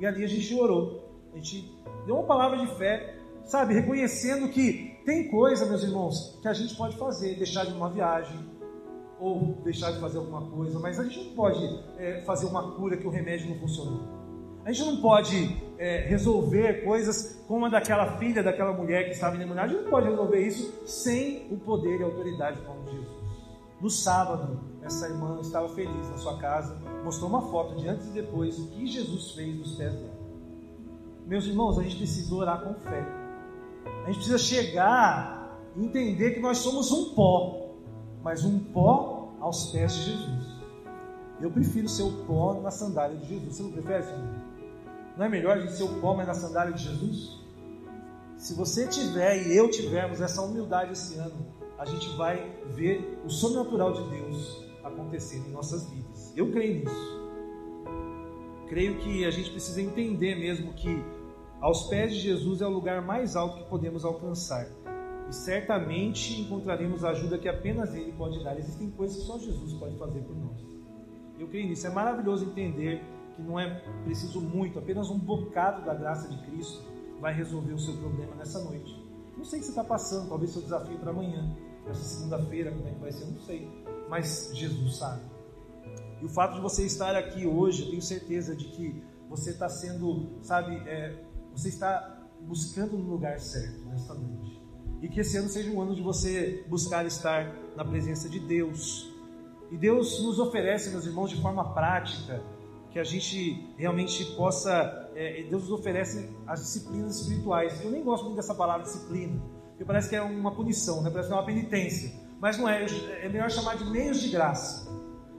E 0.00 0.06
ali 0.06 0.24
a 0.24 0.28
gente 0.28 0.54
orou. 0.54 1.08
A 1.32 1.36
gente 1.36 1.72
deu 2.06 2.16
uma 2.16 2.26
palavra 2.26 2.58
de 2.58 2.66
fé, 2.76 3.16
sabe? 3.44 3.74
Reconhecendo 3.74 4.48
que 4.48 4.98
tem 5.04 5.28
coisa, 5.28 5.66
meus 5.66 5.82
irmãos, 5.82 6.38
que 6.42 6.48
a 6.48 6.52
gente 6.52 6.74
pode 6.76 6.96
fazer, 6.96 7.36
deixar 7.36 7.64
de 7.64 7.72
uma 7.72 7.88
viagem, 7.88 8.38
ou 9.22 9.54
deixar 9.62 9.92
de 9.92 10.00
fazer 10.00 10.18
alguma 10.18 10.42
coisa, 10.50 10.80
mas 10.80 10.98
a 10.98 11.04
gente 11.04 11.28
não 11.28 11.34
pode 11.36 11.80
é, 11.96 12.22
fazer 12.22 12.46
uma 12.46 12.72
cura 12.72 12.96
que 12.96 13.06
o 13.06 13.10
remédio 13.10 13.48
não 13.48 13.56
funcionou. 13.60 14.00
A 14.64 14.72
gente 14.72 14.84
não 14.84 15.00
pode 15.00 15.56
é, 15.78 16.00
resolver 16.08 16.84
coisas 16.84 17.40
como 17.46 17.66
a 17.66 17.68
daquela 17.68 18.18
filha, 18.18 18.42
daquela 18.42 18.72
mulher 18.72 19.04
que 19.04 19.10
estava 19.10 19.36
endemoniada. 19.36 19.68
A 19.68 19.72
gente 19.72 19.84
não 19.84 19.90
pode 19.90 20.08
resolver 20.08 20.40
isso 20.44 20.86
sem 20.86 21.46
o 21.52 21.56
poder 21.56 22.00
e 22.00 22.02
a 22.02 22.06
autoridade 22.06 22.60
como 22.62 22.84
Jesus. 22.84 23.21
No 23.82 23.90
sábado, 23.90 24.60
essa 24.80 25.08
irmã 25.08 25.40
estava 25.40 25.68
feliz 25.70 26.08
na 26.08 26.16
sua 26.16 26.38
casa, 26.38 26.80
mostrou 27.02 27.28
uma 27.28 27.42
foto 27.42 27.74
de 27.74 27.88
antes 27.88 28.06
e 28.06 28.10
depois 28.10 28.56
o 28.56 28.68
que 28.68 28.86
Jesus 28.86 29.32
fez 29.32 29.58
nos 29.58 29.74
pés 29.74 29.92
dela. 29.92 30.14
Meus 31.26 31.46
irmãos, 31.46 31.76
a 31.80 31.82
gente 31.82 31.96
precisa 31.96 32.32
orar 32.32 32.62
com 32.62 32.74
fé. 32.74 33.04
A 34.04 34.06
gente 34.06 34.18
precisa 34.18 34.38
chegar 34.38 35.58
e 35.74 35.84
entender 35.84 36.30
que 36.30 36.38
nós 36.38 36.58
somos 36.58 36.92
um 36.92 37.12
pó, 37.12 37.72
mas 38.22 38.44
um 38.44 38.56
pó 38.56 39.32
aos 39.40 39.72
pés 39.72 39.92
de 39.94 40.12
Jesus. 40.12 40.46
Eu 41.40 41.50
prefiro 41.50 41.88
ser 41.88 42.04
o 42.04 42.24
pó 42.24 42.60
na 42.62 42.70
sandália 42.70 43.16
de 43.16 43.26
Jesus. 43.26 43.56
Você 43.56 43.62
não 43.64 43.72
prefere, 43.72 44.04
Senhor? 44.04 44.34
Não 45.16 45.26
é 45.26 45.28
melhor 45.28 45.56
a 45.56 45.60
gente 45.60 45.72
ser 45.72 45.82
o 45.82 46.00
pó, 46.00 46.14
mas 46.14 46.28
na 46.28 46.34
sandália 46.34 46.72
de 46.72 46.84
Jesus? 46.84 47.36
Se 48.36 48.54
você 48.54 48.86
tiver 48.86 49.44
e 49.48 49.56
eu 49.56 49.68
tivermos 49.68 50.20
essa 50.20 50.40
humildade 50.40 50.92
esse 50.92 51.18
ano, 51.18 51.61
a 51.82 51.84
gente 51.84 52.08
vai 52.10 52.48
ver 52.66 53.18
o 53.24 53.28
sobrenatural 53.28 53.92
de 53.92 54.08
Deus 54.08 54.64
acontecendo 54.84 55.48
em 55.48 55.50
nossas 55.50 55.90
vidas. 55.90 56.32
Eu 56.36 56.52
creio 56.52 56.84
nisso. 56.84 57.22
Creio 58.68 58.98
que 58.98 59.24
a 59.24 59.30
gente 59.32 59.50
precisa 59.50 59.82
entender 59.82 60.36
mesmo 60.36 60.72
que 60.74 61.04
aos 61.60 61.88
pés 61.88 62.14
de 62.14 62.20
Jesus 62.20 62.60
é 62.60 62.66
o 62.66 62.70
lugar 62.70 63.02
mais 63.02 63.34
alto 63.34 63.64
que 63.64 63.68
podemos 63.68 64.04
alcançar. 64.04 64.68
E 65.28 65.34
certamente 65.34 66.40
encontraremos 66.40 67.04
a 67.04 67.10
ajuda 67.10 67.36
que 67.36 67.48
apenas 67.48 67.92
Ele 67.94 68.12
pode 68.12 68.42
dar. 68.44 68.56
Existem 68.56 68.88
coisas 68.92 69.16
que 69.16 69.24
só 69.24 69.36
Jesus 69.40 69.72
pode 69.72 69.98
fazer 69.98 70.20
por 70.20 70.36
nós. 70.36 70.64
Eu 71.36 71.48
creio 71.48 71.66
nisso. 71.66 71.84
É 71.84 71.90
maravilhoso 71.90 72.44
entender 72.44 73.02
que 73.34 73.42
não 73.42 73.58
é 73.58 73.82
preciso 74.04 74.40
muito, 74.40 74.78
apenas 74.78 75.10
um 75.10 75.18
bocado 75.18 75.84
da 75.84 75.94
graça 75.94 76.28
de 76.28 76.40
Cristo 76.46 76.80
vai 77.20 77.34
resolver 77.34 77.72
o 77.72 77.78
seu 77.78 77.96
problema 77.96 78.36
nessa 78.36 78.62
noite. 78.62 79.02
Não 79.36 79.44
sei 79.44 79.58
o 79.58 79.62
que 79.62 79.66
você 79.66 79.72
está 79.72 79.82
passando, 79.82 80.28
talvez 80.28 80.52
seu 80.52 80.62
desafio 80.62 80.98
para 80.98 81.10
amanhã, 81.10 81.56
essa 81.86 82.02
segunda-feira, 82.02 82.70
como 82.70 82.88
é 82.88 82.92
que 82.92 83.00
vai 83.00 83.12
ser, 83.12 83.26
não 83.26 83.40
sei. 83.40 83.68
Mas 84.08 84.50
Jesus 84.54 84.96
sabe. 84.96 85.22
E 86.20 86.24
o 86.24 86.28
fato 86.28 86.54
de 86.54 86.60
você 86.60 86.84
estar 86.84 87.16
aqui 87.16 87.46
hoje, 87.46 87.82
eu 87.82 87.90
tenho 87.90 88.02
certeza 88.02 88.54
de 88.54 88.66
que 88.66 89.02
você 89.28 89.50
está 89.50 89.68
sendo, 89.68 90.38
sabe, 90.42 90.76
é, 90.86 91.18
você 91.52 91.68
está 91.68 92.22
buscando 92.40 92.96
no 92.96 93.10
lugar 93.10 93.40
certo 93.40 93.80
nesta 93.86 94.14
noite. 94.14 94.60
E 95.00 95.08
que 95.08 95.20
esse 95.20 95.36
ano 95.36 95.48
seja 95.48 95.70
um 95.70 95.80
ano 95.80 95.94
de 95.94 96.02
você 96.02 96.64
buscar 96.68 97.04
estar 97.06 97.52
na 97.76 97.84
presença 97.84 98.28
de 98.28 98.38
Deus. 98.38 99.10
E 99.70 99.76
Deus 99.76 100.22
nos 100.22 100.38
oferece, 100.38 100.90
meus 100.90 101.06
irmãos, 101.06 101.30
de 101.30 101.40
forma 101.40 101.72
prática, 101.72 102.42
que 102.92 102.98
a 102.98 103.04
gente 103.04 103.68
realmente 103.76 104.24
possa. 104.36 105.10
É, 105.14 105.42
Deus 105.42 105.62
nos 105.62 105.72
oferece 105.72 106.30
as 106.46 106.60
disciplinas 106.60 107.20
espirituais. 107.20 107.82
Eu 107.82 107.90
nem 107.90 108.04
gosto 108.04 108.24
muito 108.24 108.36
dessa 108.36 108.54
palavra 108.54 108.84
disciplina, 108.84 109.40
porque 109.82 109.84
parece 109.84 110.08
que 110.08 110.16
é 110.16 110.22
uma 110.22 110.52
punição, 110.54 111.02
né? 111.02 111.10
parece 111.10 111.28
que 111.28 111.34
é 111.34 111.36
uma 111.36 111.44
penitência. 111.44 112.12
Mas 112.40 112.56
não 112.56 112.68
é, 112.68 112.86
é 113.20 113.28
melhor 113.28 113.50
chamar 113.50 113.76
de 113.76 113.84
meios 113.84 114.20
de 114.20 114.28
graça. 114.28 114.88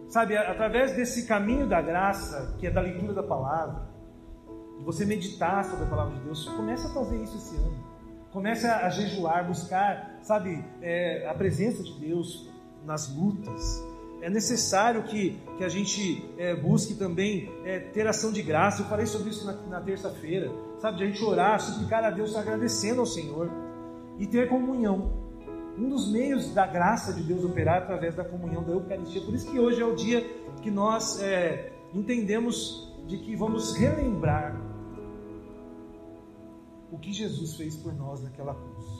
Sabe, 0.09 0.37
através 0.37 0.93
desse 0.95 1.25
caminho 1.25 1.67
da 1.67 1.81
graça, 1.81 2.55
que 2.59 2.67
é 2.67 2.71
da 2.71 2.81
leitura 2.81 3.13
da 3.13 3.23
palavra, 3.23 3.87
de 4.77 4.83
você 4.83 5.05
meditar 5.05 5.63
sobre 5.63 5.85
a 5.85 5.87
palavra 5.87 6.15
de 6.15 6.21
Deus, 6.21 6.47
comece 6.49 6.85
a 6.85 6.89
fazer 6.89 7.23
isso 7.23 7.37
esse 7.37 7.55
ano. 7.55 7.83
Comece 8.31 8.67
a, 8.67 8.89
jejuar, 8.89 9.47
buscar, 9.47 10.19
sabe, 10.21 10.63
é, 10.81 11.27
a 11.27 11.33
presença 11.33 11.81
de 11.81 11.93
Deus 11.99 12.49
nas 12.85 13.15
lutas 13.15 13.81
é 14.21 14.29
necessário 14.29 15.03
que, 15.03 15.39
que 15.57 15.63
a 15.63 15.69
gente 15.69 16.29
é, 16.37 16.55
busque 16.55 16.95
também 16.95 17.51
é, 17.65 17.79
ter 17.79 18.07
ação 18.07 18.31
de 18.31 18.41
graça. 18.41 18.81
Eu 18.81 18.85
falei 18.87 19.05
sobre 19.05 19.29
isso 19.29 19.45
na, 19.45 19.53
na 19.67 19.81
terça-feira, 19.81 20.51
sabe? 20.79 20.97
De 20.97 21.03
a 21.03 21.07
gente 21.07 21.23
orar, 21.23 21.59
suplicar 21.59 22.03
a 22.03 22.09
Deus, 22.09 22.35
agradecendo 22.35 23.01
ao 23.01 23.05
Senhor 23.05 23.62
e 24.19 24.27
ter 24.27 24.49
comunhão. 24.49 25.11
Um 25.77 25.89
dos 25.89 26.11
meios 26.11 26.53
da 26.53 26.67
graça 26.67 27.13
de 27.13 27.23
Deus 27.23 27.43
operar 27.43 27.81
através 27.81 28.15
da 28.15 28.23
comunhão 28.23 28.63
da 28.63 28.71
Eucaristia. 28.71 29.21
Por 29.21 29.33
isso 29.33 29.49
que 29.49 29.59
hoje 29.59 29.81
é 29.81 29.85
o 29.85 29.95
dia 29.95 30.21
que 30.61 30.69
nós 30.69 31.21
é, 31.21 31.73
entendemos 31.93 32.93
de 33.07 33.17
que 33.17 33.35
vamos 33.35 33.75
relembrar 33.75 34.55
o 36.91 36.97
que 36.99 37.11
Jesus 37.11 37.55
fez 37.55 37.75
por 37.75 37.93
nós 37.93 38.21
naquela 38.21 38.53
cruz. 38.53 38.92